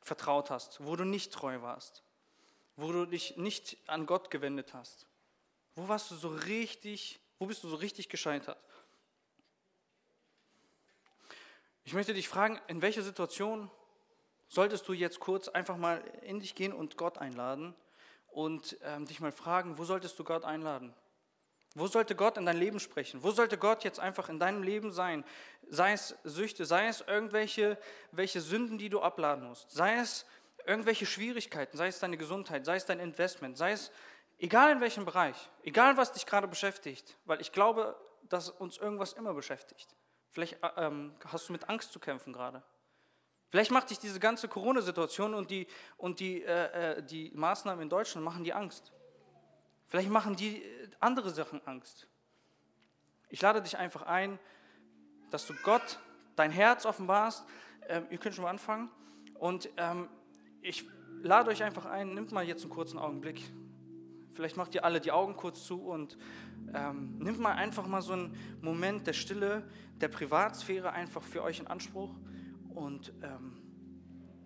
vertraut 0.01 0.49
hast, 0.49 0.85
wo 0.85 0.95
du 0.95 1.05
nicht 1.05 1.33
treu 1.33 1.61
warst, 1.61 2.03
wo 2.77 2.91
du 2.91 3.05
dich 3.05 3.35
nicht 3.35 3.77
an 3.87 4.05
Gott 4.05 4.31
gewendet 4.31 4.73
hast. 4.73 5.07
Wo 5.75 5.87
warst 5.87 6.09
du 6.11 6.15
so 6.15 6.29
richtig, 6.29 7.19
wo 7.39 7.47
bist 7.47 7.63
du 7.63 7.67
so 7.67 7.75
richtig 7.75 8.07
gescheitert? 8.07 8.57
Ich 11.83 11.93
möchte 11.93 12.13
dich 12.13 12.29
fragen, 12.29 12.59
in 12.67 12.81
welcher 12.81 13.01
Situation 13.01 13.69
solltest 14.47 14.87
du 14.87 14.93
jetzt 14.93 15.19
kurz 15.19 15.47
einfach 15.47 15.77
mal 15.77 16.03
in 16.21 16.39
dich 16.39 16.55
gehen 16.55 16.73
und 16.73 16.97
Gott 16.97 17.17
einladen 17.17 17.75
und 18.27 18.77
ähm, 18.83 19.05
dich 19.05 19.19
mal 19.19 19.31
fragen, 19.31 19.77
wo 19.77 19.83
solltest 19.83 20.17
du 20.19 20.23
Gott 20.23 20.45
einladen? 20.45 20.93
Wo 21.75 21.87
sollte 21.87 22.15
Gott 22.15 22.37
in 22.37 22.45
dein 22.45 22.57
Leben 22.57 22.79
sprechen? 22.79 23.23
Wo 23.23 23.31
sollte 23.31 23.57
Gott 23.57 23.83
jetzt 23.83 23.99
einfach 23.99 24.29
in 24.29 24.39
deinem 24.39 24.63
Leben 24.63 24.91
sein? 24.91 25.23
Sei 25.69 25.93
es 25.93 26.15
Süchte, 26.23 26.65
sei 26.65 26.87
es 26.87 27.01
irgendwelche 27.01 27.77
welche 28.11 28.41
Sünden, 28.41 28.77
die 28.77 28.89
du 28.89 29.01
abladen 29.01 29.47
musst, 29.47 29.71
sei 29.71 29.95
es 29.97 30.25
irgendwelche 30.67 31.05
Schwierigkeiten, 31.05 31.77
sei 31.77 31.87
es 31.87 31.99
deine 31.99 32.17
Gesundheit, 32.17 32.65
sei 32.65 32.75
es 32.75 32.85
dein 32.85 32.99
Investment, 32.99 33.57
sei 33.57 33.71
es 33.71 33.91
Egal 34.39 34.71
in 34.71 34.81
welchem 34.81 35.03
Bereich, 35.03 35.35
egal 35.63 35.97
was 35.97 36.11
dich 36.11 36.25
gerade 36.25 36.47
beschäftigt, 36.47 37.17
weil 37.25 37.41
ich 37.41 37.51
glaube, 37.51 37.99
dass 38.29 38.49
uns 38.49 38.77
irgendwas 38.77 39.13
immer 39.13 39.33
beschäftigt. 39.33 39.95
Vielleicht 40.31 40.61
äh, 40.63 40.69
ähm, 40.77 41.15
hast 41.25 41.49
du 41.49 41.53
mit 41.53 41.67
Angst 41.69 41.91
zu 41.91 41.99
kämpfen 41.99 42.33
gerade. 42.33 42.61
Vielleicht 43.49 43.71
macht 43.71 43.89
dich 43.89 43.97
diese 43.97 44.19
ganze 44.19 44.47
Corona-Situation 44.47 45.33
und, 45.33 45.49
die, 45.49 45.67
und 45.95 46.19
die, 46.19 46.43
äh, 46.43 46.97
äh 46.97 47.03
die 47.03 47.31
Maßnahmen 47.33 47.81
in 47.81 47.89
Deutschland 47.89 48.23
machen 48.23 48.43
die 48.43 48.53
Angst. 48.53 48.91
Vielleicht 49.87 50.09
machen 50.09 50.35
die 50.35 50.61
äh, 50.63 50.89
andere 50.99 51.31
Sachen 51.31 51.65
Angst. 51.65 52.07
Ich 53.29 53.41
lade 53.41 53.61
dich 53.61 53.77
einfach 53.77 54.03
ein, 54.03 54.37
dass 55.31 55.47
du 55.47 55.55
Gott 55.63 55.99
dein 56.35 56.51
Herz 56.51 56.85
offenbarst. 56.85 57.43
Ähm, 57.87 58.05
ihr 58.11 58.19
könnt 58.19 58.35
schon 58.35 58.43
mal 58.43 58.51
anfangen. 58.51 58.91
Und 59.33 59.69
ähm, 59.77 60.09
ich 60.67 60.85
lade 61.21 61.49
euch 61.49 61.63
einfach 61.63 61.85
ein, 61.85 62.13
nimmt 62.13 62.31
mal 62.31 62.45
jetzt 62.45 62.63
einen 62.63 62.71
kurzen 62.71 62.99
Augenblick 62.99 63.41
Vielleicht 64.37 64.55
macht 64.55 64.75
ihr 64.75 64.85
alle 64.85 65.01
die 65.01 65.11
Augen 65.11 65.35
kurz 65.35 65.65
zu 65.65 65.81
und 65.81 66.15
ähm, 66.75 67.17
nimmt 67.17 67.39
mal 67.39 67.53
einfach 67.53 67.87
mal 67.87 68.03
so 68.03 68.13
einen 68.13 68.37
Moment 68.61 69.07
der 69.07 69.13
Stille, 69.13 69.67
der 69.99 70.09
Privatsphäre 70.09 70.91
einfach 70.91 71.23
für 71.23 71.41
euch 71.41 71.59
in 71.59 71.65
Anspruch 71.65 72.13
und 72.69 73.13
ähm, 73.23 73.57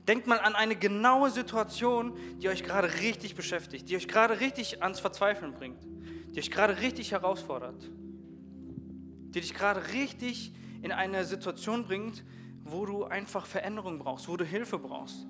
denkt 0.08 0.28
mal 0.28 0.40
an 0.40 0.56
eine 0.56 0.78
genaue 0.78 1.30
Situation, 1.30 2.18
die 2.38 2.48
euch 2.48 2.64
gerade 2.64 3.02
richtig 3.02 3.36
beschäftigt, 3.36 3.90
die 3.90 3.98
euch 3.98 4.08
gerade 4.08 4.40
richtig 4.40 4.82
ans 4.82 5.02
Verzweifeln 5.02 5.52
bringt, 5.52 5.84
die 6.34 6.40
euch 6.40 6.52
gerade 6.52 6.80
richtig 6.80 7.12
herausfordert, 7.12 7.84
die 7.84 9.42
dich 9.42 9.54
gerade 9.54 9.92
richtig 9.92 10.54
in 10.82 10.94
eine 10.94 11.26
Situation 11.26 11.84
bringt, 11.84 12.24
wo 12.64 12.86
du 12.86 13.04
einfach 13.04 13.46
Veränderung 13.46 14.00
brauchst, 14.00 14.30
wo 14.30 14.38
du 14.38 14.46
Hilfe 14.46 14.80
brauchst. 14.80 15.28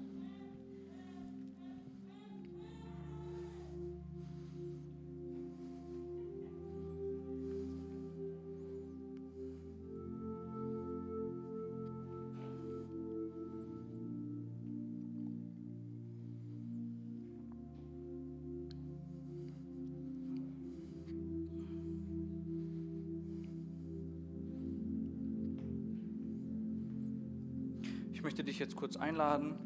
Jetzt 28.61 28.75
kurz 28.75 28.95
einladen. 28.95 29.57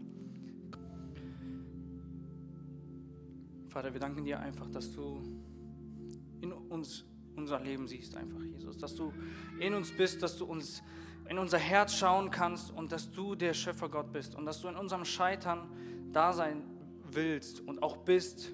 Vater, 3.69 3.93
wir 3.93 3.99
danken 3.99 4.23
dir 4.23 4.39
einfach, 4.39 4.69
dass 4.69 4.91
du 4.93 5.21
in 6.41 6.51
uns 6.51 7.05
unser 7.35 7.59
Leben 7.59 7.87
siehst, 7.87 8.15
einfach, 8.15 8.41
Jesus. 8.41 8.77
Dass 8.77 8.95
du 8.95 9.11
in 9.59 9.73
uns 9.73 9.91
bist, 9.91 10.23
dass 10.23 10.37
du 10.37 10.45
uns 10.45 10.81
in 11.29 11.37
unser 11.37 11.57
Herz 11.57 11.93
schauen 11.93 12.31
kannst 12.31 12.71
und 12.71 12.93
dass 12.93 13.11
du 13.11 13.35
der 13.35 13.53
Schöpfergott 13.53 14.13
bist 14.13 14.35
und 14.35 14.45
dass 14.45 14.61
du 14.61 14.69
in 14.69 14.75
unserem 14.75 15.03
Scheitern 15.03 15.69
da 16.13 16.31
sein 16.31 16.63
willst 17.11 17.59
und 17.59 17.83
auch 17.83 17.97
bist. 17.97 18.53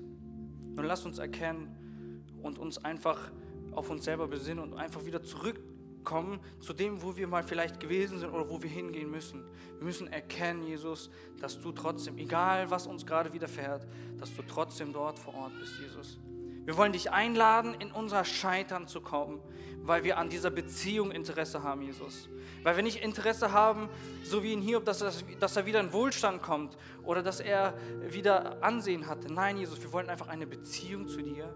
Nun 0.76 0.86
lass 0.86 1.06
uns 1.06 1.20
erkennen 1.20 2.24
und 2.42 2.58
uns 2.58 2.84
einfach 2.84 3.32
auf 3.74 3.92
uns 3.92 4.06
selber 4.06 4.28
besinnen 4.28 4.64
und 4.64 4.74
einfach 4.74 5.06
wieder 5.06 5.22
zurück 5.22 5.60
kommen 6.04 6.40
zu 6.60 6.74
dem, 6.74 7.02
wo 7.02 7.16
wir 7.16 7.28
mal 7.28 7.44
vielleicht 7.44 7.80
gewesen 7.80 8.20
sind 8.20 8.32
oder 8.32 8.50
wo 8.50 8.62
wir 8.62 8.70
hingehen 8.70 9.10
müssen. 9.10 9.44
Wir 9.78 9.86
müssen 9.86 10.08
erkennen, 10.08 10.64
Jesus, 10.64 11.10
dass 11.40 11.60
du 11.60 11.72
trotzdem, 11.72 12.18
egal 12.18 12.70
was 12.70 12.88
uns 12.88 13.06
gerade 13.06 13.34
widerfährt, 13.34 13.88
dass 14.18 14.36
du 14.36 14.42
trotzdem 14.44 14.94
dort 14.94 15.20
vor 15.20 15.34
Ort 15.36 15.54
bist, 15.60 15.80
Jesus. 15.80 16.20
Wir 16.66 16.78
wollen 16.78 16.94
dich 16.94 17.12
einladen, 17.12 17.76
in 17.80 17.92
unser 17.92 18.24
Scheitern 18.24 18.88
zu 18.88 19.02
kommen, 19.02 19.40
weil 19.82 20.04
wir 20.04 20.18
an 20.18 20.30
dieser 20.30 20.52
Beziehung 20.52 21.12
Interesse 21.12 21.64
haben, 21.64 21.82
Jesus. 21.82 22.30
Weil 22.62 22.76
wir 22.76 22.84
nicht 22.84 23.04
Interesse 23.04 23.52
haben, 23.52 23.90
so 24.24 24.44
wie 24.44 24.54
in 24.54 24.62
Hiob, 24.62 24.86
dass 24.86 25.02
er, 25.02 25.12
dass 25.40 25.56
er 25.56 25.66
wieder 25.66 25.80
in 25.80 25.92
Wohlstand 25.92 26.44
kommt 26.44 26.78
oder 27.04 27.24
dass 27.24 27.40
er 27.40 27.74
wieder 28.08 28.64
Ansehen 28.64 29.08
hatte. 29.08 29.34
Nein, 29.34 29.58
Jesus, 29.58 29.82
wir 29.82 29.92
wollen 29.92 30.10
einfach 30.10 30.28
eine 30.28 30.46
Beziehung 30.46 31.08
zu 31.08 31.24
dir. 31.24 31.52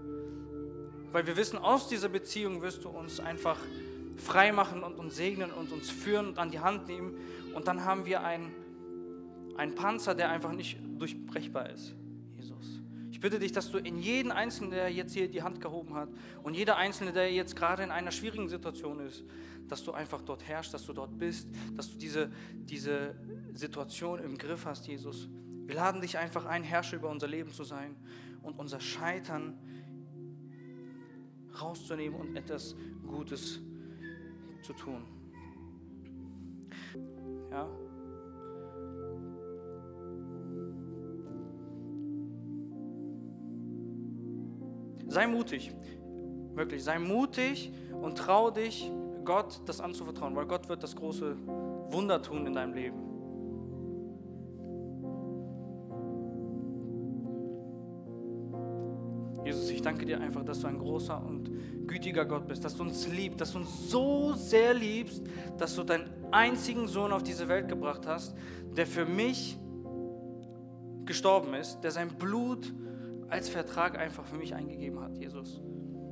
Weil 1.11 1.27
wir 1.27 1.37
wissen, 1.37 1.59
aus 1.59 1.87
dieser 1.87 2.09
Beziehung 2.09 2.61
wirst 2.63 2.83
du 2.83 2.89
uns 2.89 3.19
einfach 3.19 3.57
frei 4.17 4.51
machen 4.51 4.83
und 4.83 4.95
uns 4.95 5.15
segnen 5.15 5.51
und 5.51 5.71
uns 5.71 5.89
führen 5.89 6.27
und 6.27 6.39
an 6.39 6.51
die 6.51 6.59
Hand 6.59 6.87
nehmen. 6.87 7.17
Und 7.53 7.67
dann 7.67 7.85
haben 7.85 8.05
wir 8.05 8.23
einen, 8.23 8.51
einen 9.57 9.75
Panzer, 9.75 10.15
der 10.15 10.29
einfach 10.29 10.51
nicht 10.51 10.77
durchbrechbar 10.97 11.69
ist. 11.69 11.95
Jesus. 12.35 12.81
Ich 13.11 13.19
bitte 13.19 13.39
dich, 13.39 13.51
dass 13.51 13.71
du 13.71 13.77
in 13.77 13.97
jeden 13.97 14.31
Einzelnen, 14.31 14.71
der 14.71 14.89
jetzt 14.89 15.13
hier 15.13 15.29
die 15.29 15.41
Hand 15.41 15.61
gehoben 15.61 15.95
hat 15.95 16.09
und 16.43 16.55
jeder 16.55 16.77
Einzelne, 16.77 17.13
der 17.13 17.31
jetzt 17.31 17.55
gerade 17.55 17.83
in 17.83 17.91
einer 17.91 18.11
schwierigen 18.11 18.49
Situation 18.49 18.99
ist, 18.99 19.23
dass 19.67 19.83
du 19.83 19.93
einfach 19.93 20.21
dort 20.21 20.47
herrschst, 20.47 20.73
dass 20.73 20.85
du 20.85 20.93
dort 20.93 21.17
bist, 21.17 21.47
dass 21.75 21.91
du 21.91 21.97
diese, 21.97 22.31
diese 22.53 23.15
Situation 23.53 24.19
im 24.19 24.37
Griff 24.37 24.65
hast, 24.65 24.87
Jesus. 24.87 25.27
Wir 25.65 25.75
laden 25.75 26.01
dich 26.01 26.17
einfach 26.17 26.45
ein, 26.45 26.63
Herrscher 26.63 26.97
über 26.97 27.09
unser 27.09 27.27
Leben 27.27 27.51
zu 27.51 27.63
sein 27.63 27.95
und 28.43 28.59
unser 28.59 28.79
Scheitern 28.79 29.57
rauszunehmen 31.59 32.19
und 32.19 32.35
etwas 32.35 32.75
Gutes 33.07 33.55
zu 33.55 33.74
zu 34.65 34.73
tun. 34.73 35.03
Ja? 37.51 37.67
Sei 45.07 45.27
mutig, 45.27 45.71
wirklich, 46.55 46.83
sei 46.83 46.97
mutig 46.99 47.71
und 48.01 48.17
trau 48.17 48.49
dich, 48.49 48.91
Gott 49.23 49.61
das 49.65 49.79
anzuvertrauen, 49.81 50.35
weil 50.35 50.45
Gott 50.45 50.67
wird 50.67 50.83
das 50.83 50.95
große 50.95 51.35
Wunder 51.91 52.21
tun 52.21 52.45
in 52.47 52.53
deinem 52.53 52.73
Leben. 52.73 53.04
Danke 59.85 60.05
dir 60.05 60.19
einfach, 60.19 60.43
dass 60.43 60.61
du 60.61 60.67
ein 60.67 60.79
großer 60.79 61.23
und 61.23 61.87
gütiger 61.87 62.25
Gott 62.25 62.47
bist, 62.47 62.65
dass 62.65 62.75
du 62.75 62.83
uns 62.83 63.07
liebst, 63.07 63.39
dass 63.39 63.51
du 63.53 63.59
uns 63.59 63.89
so 63.89 64.33
sehr 64.33 64.73
liebst, 64.73 65.23
dass 65.57 65.75
du 65.75 65.83
deinen 65.83 66.09
einzigen 66.31 66.87
Sohn 66.87 67.11
auf 67.11 67.23
diese 67.23 67.47
Welt 67.47 67.67
gebracht 67.67 68.07
hast, 68.07 68.35
der 68.75 68.87
für 68.87 69.05
mich 69.05 69.57
gestorben 71.05 71.53
ist, 71.53 71.81
der 71.81 71.91
sein 71.91 72.09
Blut 72.09 72.73
als 73.29 73.49
Vertrag 73.49 73.97
einfach 73.97 74.25
für 74.25 74.37
mich 74.37 74.55
eingegeben 74.55 74.99
hat, 74.99 75.17
Jesus. 75.17 75.61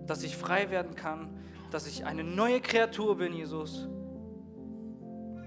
Dass 0.05 0.23
ich 0.23 0.37
frei 0.37 0.69
werden 0.69 0.95
kann, 0.95 1.29
dass 1.71 1.87
ich 1.87 2.05
eine 2.05 2.23
neue 2.23 2.61
Kreatur 2.61 3.17
bin, 3.17 3.33
Jesus. 3.33 3.87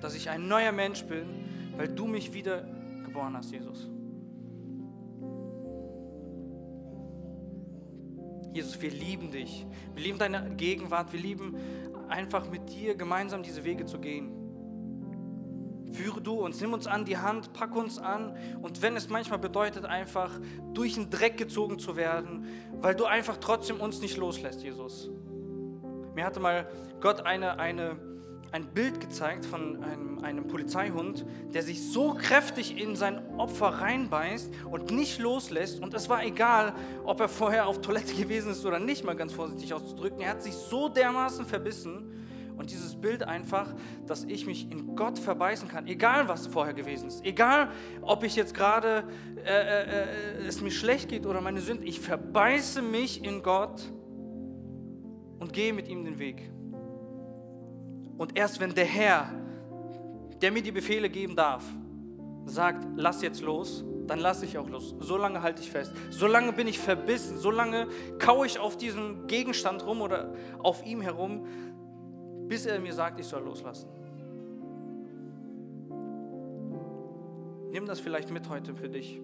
Dass 0.00 0.14
ich 0.14 0.30
ein 0.30 0.48
neuer 0.48 0.72
Mensch 0.72 1.04
bin, 1.04 1.44
weil 1.76 1.88
du 1.88 2.06
mich 2.06 2.32
wieder 2.34 2.66
geboren 3.04 3.36
hast, 3.36 3.52
Jesus. 3.52 3.88
Jesus, 8.56 8.80
wir 8.80 8.90
lieben 8.90 9.30
dich. 9.30 9.66
Wir 9.94 10.02
lieben 10.02 10.18
deine 10.18 10.56
Gegenwart. 10.56 11.12
Wir 11.12 11.20
lieben 11.20 11.56
einfach 12.08 12.48
mit 12.48 12.70
dir 12.70 12.94
gemeinsam 12.94 13.42
diese 13.42 13.64
Wege 13.64 13.84
zu 13.84 13.98
gehen. 13.98 14.32
Führe 15.92 16.22
du 16.22 16.40
uns, 16.40 16.58
nimm 16.62 16.72
uns 16.72 16.86
an 16.86 17.04
die 17.04 17.18
Hand, 17.18 17.52
pack 17.52 17.76
uns 17.76 17.98
an. 17.98 18.34
Und 18.62 18.80
wenn 18.80 18.96
es 18.96 19.10
manchmal 19.10 19.38
bedeutet, 19.38 19.84
einfach 19.84 20.30
durch 20.72 20.94
den 20.94 21.10
Dreck 21.10 21.36
gezogen 21.36 21.78
zu 21.78 21.96
werden, 21.96 22.46
weil 22.80 22.94
du 22.94 23.04
einfach 23.04 23.36
trotzdem 23.36 23.78
uns 23.78 24.00
nicht 24.00 24.16
loslässt, 24.16 24.62
Jesus. 24.62 25.10
Mir 26.14 26.24
hatte 26.24 26.40
mal 26.40 26.66
Gott 27.02 27.26
eine, 27.26 27.58
eine 27.58 27.98
ein 28.52 28.66
Bild 28.66 29.00
gezeigt 29.00 29.44
von 29.44 29.82
einem, 29.82 30.18
einem, 30.20 30.46
Polizeihund, 30.46 31.24
der 31.52 31.62
sich 31.62 31.90
so 31.90 32.14
kräftig 32.14 32.80
in 32.80 32.96
sein 32.96 33.20
Opfer 33.38 33.66
reinbeißt 33.66 34.50
und 34.70 34.90
nicht 34.90 35.18
loslässt. 35.18 35.80
Und 35.80 35.94
es 35.94 36.08
war 36.08 36.24
egal, 36.24 36.74
ob 37.04 37.20
er 37.20 37.28
vorher 37.28 37.66
auf 37.66 37.80
Toilette 37.80 38.14
gewesen 38.22 38.52
ist 38.52 38.64
oder 38.64 38.78
nicht, 38.78 39.04
mal 39.04 39.16
ganz 39.16 39.32
vorsichtig 39.32 39.72
auszudrücken. 39.74 40.20
Er 40.20 40.30
hat 40.30 40.42
sich 40.42 40.54
so 40.54 40.88
dermaßen 40.88 41.44
verbissen. 41.44 42.12
Und 42.56 42.70
dieses 42.70 42.96
Bild 42.96 43.22
einfach, 43.22 43.74
dass 44.06 44.24
ich 44.24 44.46
mich 44.46 44.70
in 44.70 44.96
Gott 44.96 45.18
verbeißen 45.18 45.68
kann, 45.68 45.86
egal 45.86 46.26
was 46.26 46.46
vorher 46.46 46.72
gewesen 46.72 47.08
ist, 47.08 47.22
egal 47.22 47.70
ob 48.00 48.24
ich 48.24 48.34
jetzt 48.34 48.54
gerade 48.54 49.04
äh, 49.44 49.50
äh, 49.50 50.40
äh 50.40 50.46
es 50.46 50.62
mir 50.62 50.70
schlecht 50.70 51.10
geht 51.10 51.26
oder 51.26 51.42
meine 51.42 51.60
Sünde, 51.60 51.84
ich 51.84 52.00
verbeiße 52.00 52.80
mich 52.80 53.22
in 53.22 53.42
Gott 53.42 53.82
und 55.38 55.52
gehe 55.52 55.74
mit 55.74 55.86
ihm 55.88 56.06
den 56.06 56.18
Weg. 56.18 56.50
Und 58.18 58.36
erst 58.36 58.60
wenn 58.60 58.74
der 58.74 58.84
Herr, 58.84 59.30
der 60.40 60.52
mir 60.52 60.62
die 60.62 60.72
Befehle 60.72 61.08
geben 61.08 61.36
darf, 61.36 61.64
sagt, 62.46 62.86
lass 62.96 63.22
jetzt 63.22 63.42
los, 63.42 63.84
dann 64.06 64.20
lasse 64.20 64.44
ich 64.44 64.56
auch 64.56 64.68
los. 64.68 64.94
So 65.00 65.16
lange 65.16 65.42
halte 65.42 65.62
ich 65.62 65.70
fest. 65.70 65.92
So 66.10 66.26
lange 66.26 66.52
bin 66.52 66.68
ich 66.68 66.78
verbissen. 66.78 67.38
So 67.38 67.50
lange 67.50 67.88
kaue 68.18 68.46
ich 68.46 68.58
auf 68.58 68.76
diesem 68.76 69.26
Gegenstand 69.26 69.84
rum 69.84 70.00
oder 70.00 70.32
auf 70.62 70.84
ihm 70.86 71.00
herum, 71.00 71.46
bis 72.48 72.66
er 72.66 72.78
mir 72.78 72.92
sagt, 72.92 73.18
ich 73.18 73.26
soll 73.26 73.42
loslassen. 73.42 73.88
Nimm 77.72 77.86
das 77.86 78.00
vielleicht 78.00 78.30
mit 78.30 78.48
heute 78.48 78.74
für 78.74 78.88
dich. 78.88 79.20